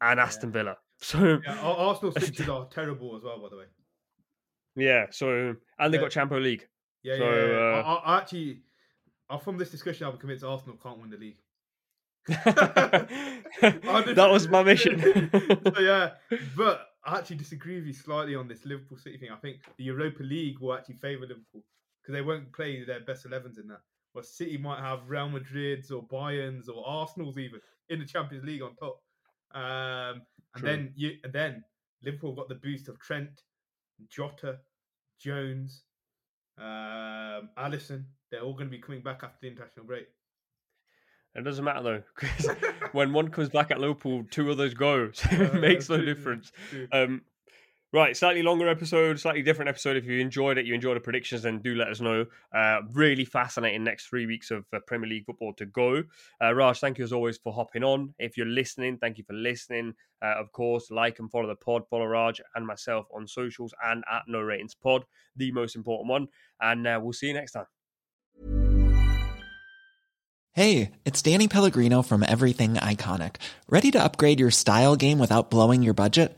and 0.01 0.19
Aston 0.19 0.51
Villa. 0.51 0.77
So 1.01 1.39
Yeah, 1.45 1.57
Ar- 1.61 1.77
Arsenal's 1.77 2.15
fixtures 2.19 2.49
are 2.49 2.65
terrible 2.67 3.15
as 3.15 3.23
well, 3.23 3.39
by 3.39 3.47
the 3.49 3.55
way. 3.57 3.63
yeah, 4.75 5.05
so 5.11 5.55
and 5.79 5.93
they 5.93 5.97
Yeah. 5.97 6.03
got 6.03 6.11
Champions 6.11 6.43
League. 6.43 6.67
Yeah, 7.03 7.17
So, 7.17 7.23
yeah. 7.33 7.47
yeah. 7.47 7.79
uh, 7.79 7.83
I, 8.05 8.13
I 8.13 8.17
actually, 8.17 8.59
from 9.41 9.57
this 9.57 9.71
discussion, 9.71 10.07
I'm 10.07 10.17
convinced 10.17 10.43
Arsenal 10.43 10.75
can't 10.83 10.99
win 10.99 11.09
the 11.09 11.17
league. 11.17 11.37
That 13.61 14.29
was 14.31 14.47
my 14.49 14.63
mission. 14.63 15.29
so 15.73 15.79
yeah, 15.81 16.11
but 16.55 16.87
I 17.05 17.17
actually 17.17 17.37
disagree 17.37 17.75
with 17.75 17.85
you 17.85 17.93
slightly 17.93 18.35
on 18.35 18.47
this 18.47 18.65
Liverpool 18.65 18.97
City 18.97 19.17
thing. 19.17 19.29
I 19.31 19.37
think 19.37 19.57
the 19.77 19.83
Europa 19.85 20.23
League 20.23 20.59
will 20.59 20.73
actually 20.73 20.95
favour 20.95 21.21
Liverpool 21.21 21.63
because 22.01 22.13
they 22.13 22.21
won't 22.21 22.51
play 22.53 22.83
their 22.83 22.99
best 23.01 23.25
11s 23.25 23.59
in 23.59 23.67
that. 23.69 23.81
But 24.13 24.25
City 24.25 24.57
might 24.57 24.81
have 24.81 25.07
Real 25.07 25.29
Madrid's 25.29 25.91
or 25.91 26.03
Bayern's 26.03 26.67
or 26.69 26.85
Arsenal's 26.87 27.37
even 27.37 27.61
in 27.89 27.99
the 27.99 28.05
Champions 28.05 28.43
League 28.43 28.61
on 28.61 28.75
top. 28.75 28.99
Um, 29.53 30.21
and 30.55 30.63
True. 30.63 30.69
then 30.69 30.93
you, 30.95 31.11
and 31.23 31.33
then 31.33 31.63
Liverpool 32.03 32.33
got 32.35 32.49
the 32.49 32.55
boost 32.55 32.87
of 32.89 32.99
Trent, 32.99 33.41
Jota, 34.09 34.59
Jones, 35.19 35.83
um, 36.57 37.49
Alisson. 37.57 38.05
They're 38.31 38.41
all 38.41 38.53
going 38.53 38.67
to 38.67 38.71
be 38.71 38.79
coming 38.79 39.01
back 39.01 39.21
after 39.23 39.37
the 39.41 39.47
international 39.47 39.85
break. 39.85 40.07
it 41.35 41.43
doesn't 41.43 41.63
matter 41.63 41.83
though, 41.83 42.03
because 42.19 42.49
when 42.91 43.13
one 43.13 43.29
comes 43.29 43.49
back 43.49 43.71
at 43.71 43.79
Liverpool, 43.79 44.23
two 44.29 44.51
others 44.51 44.73
go, 44.73 45.11
so 45.13 45.27
Uh, 45.31 45.43
it 45.43 45.61
makes 45.61 45.89
no 45.89 45.97
difference. 46.03 46.51
Um, 46.91 47.21
Right, 47.91 48.15
slightly 48.15 48.43
longer 48.43 48.69
episode, 48.69 49.19
slightly 49.19 49.41
different 49.41 49.67
episode. 49.67 49.97
If 49.97 50.05
you 50.05 50.19
enjoyed 50.19 50.59
it, 50.59 50.67
you 50.67 50.75
enjoyed 50.75 50.95
the 50.95 51.01
predictions, 51.01 51.41
then 51.41 51.57
do 51.57 51.73
let 51.73 51.87
us 51.87 51.99
know. 51.99 52.27
Uh, 52.53 52.81
really 52.91 53.25
fascinating 53.25 53.83
next 53.83 54.05
three 54.05 54.27
weeks 54.27 54.51
of 54.51 54.63
uh, 54.71 54.77
Premier 54.85 55.09
League 55.09 55.25
football 55.25 55.53
to 55.53 55.65
go. 55.65 56.03
Uh, 56.39 56.53
Raj, 56.53 56.79
thank 56.79 56.99
you 56.99 57.03
as 57.03 57.11
always 57.11 57.39
for 57.39 57.51
hopping 57.51 57.83
on. 57.83 58.13
If 58.19 58.37
you're 58.37 58.45
listening, 58.45 58.99
thank 58.99 59.17
you 59.17 59.23
for 59.23 59.33
listening. 59.33 59.95
Uh, 60.21 60.35
of 60.37 60.51
course, 60.51 60.91
like 60.91 61.17
and 61.17 61.31
follow 61.31 61.47
the 61.47 61.55
pod, 61.55 61.81
follow 61.89 62.05
Raj 62.05 62.39
and 62.53 62.67
myself 62.67 63.07
on 63.11 63.25
socials 63.25 63.73
and 63.83 64.03
at 64.11 64.21
No 64.27 64.41
Ratings 64.41 64.75
Pod, 64.75 65.03
the 65.35 65.51
most 65.51 65.75
important 65.75 66.09
one. 66.11 66.27
And 66.61 66.85
uh, 66.85 66.99
we'll 67.01 67.13
see 67.13 67.29
you 67.29 67.33
next 67.33 67.53
time. 67.53 67.65
Hey, 70.53 70.91
it's 71.05 71.23
Danny 71.23 71.47
Pellegrino 71.47 72.03
from 72.03 72.21
Everything 72.21 72.75
Iconic. 72.75 73.37
Ready 73.67 73.89
to 73.91 74.03
upgrade 74.03 74.39
your 74.39 74.51
style 74.51 74.95
game 74.95 75.17
without 75.17 75.49
blowing 75.49 75.81
your 75.81 75.95
budget? 75.95 76.37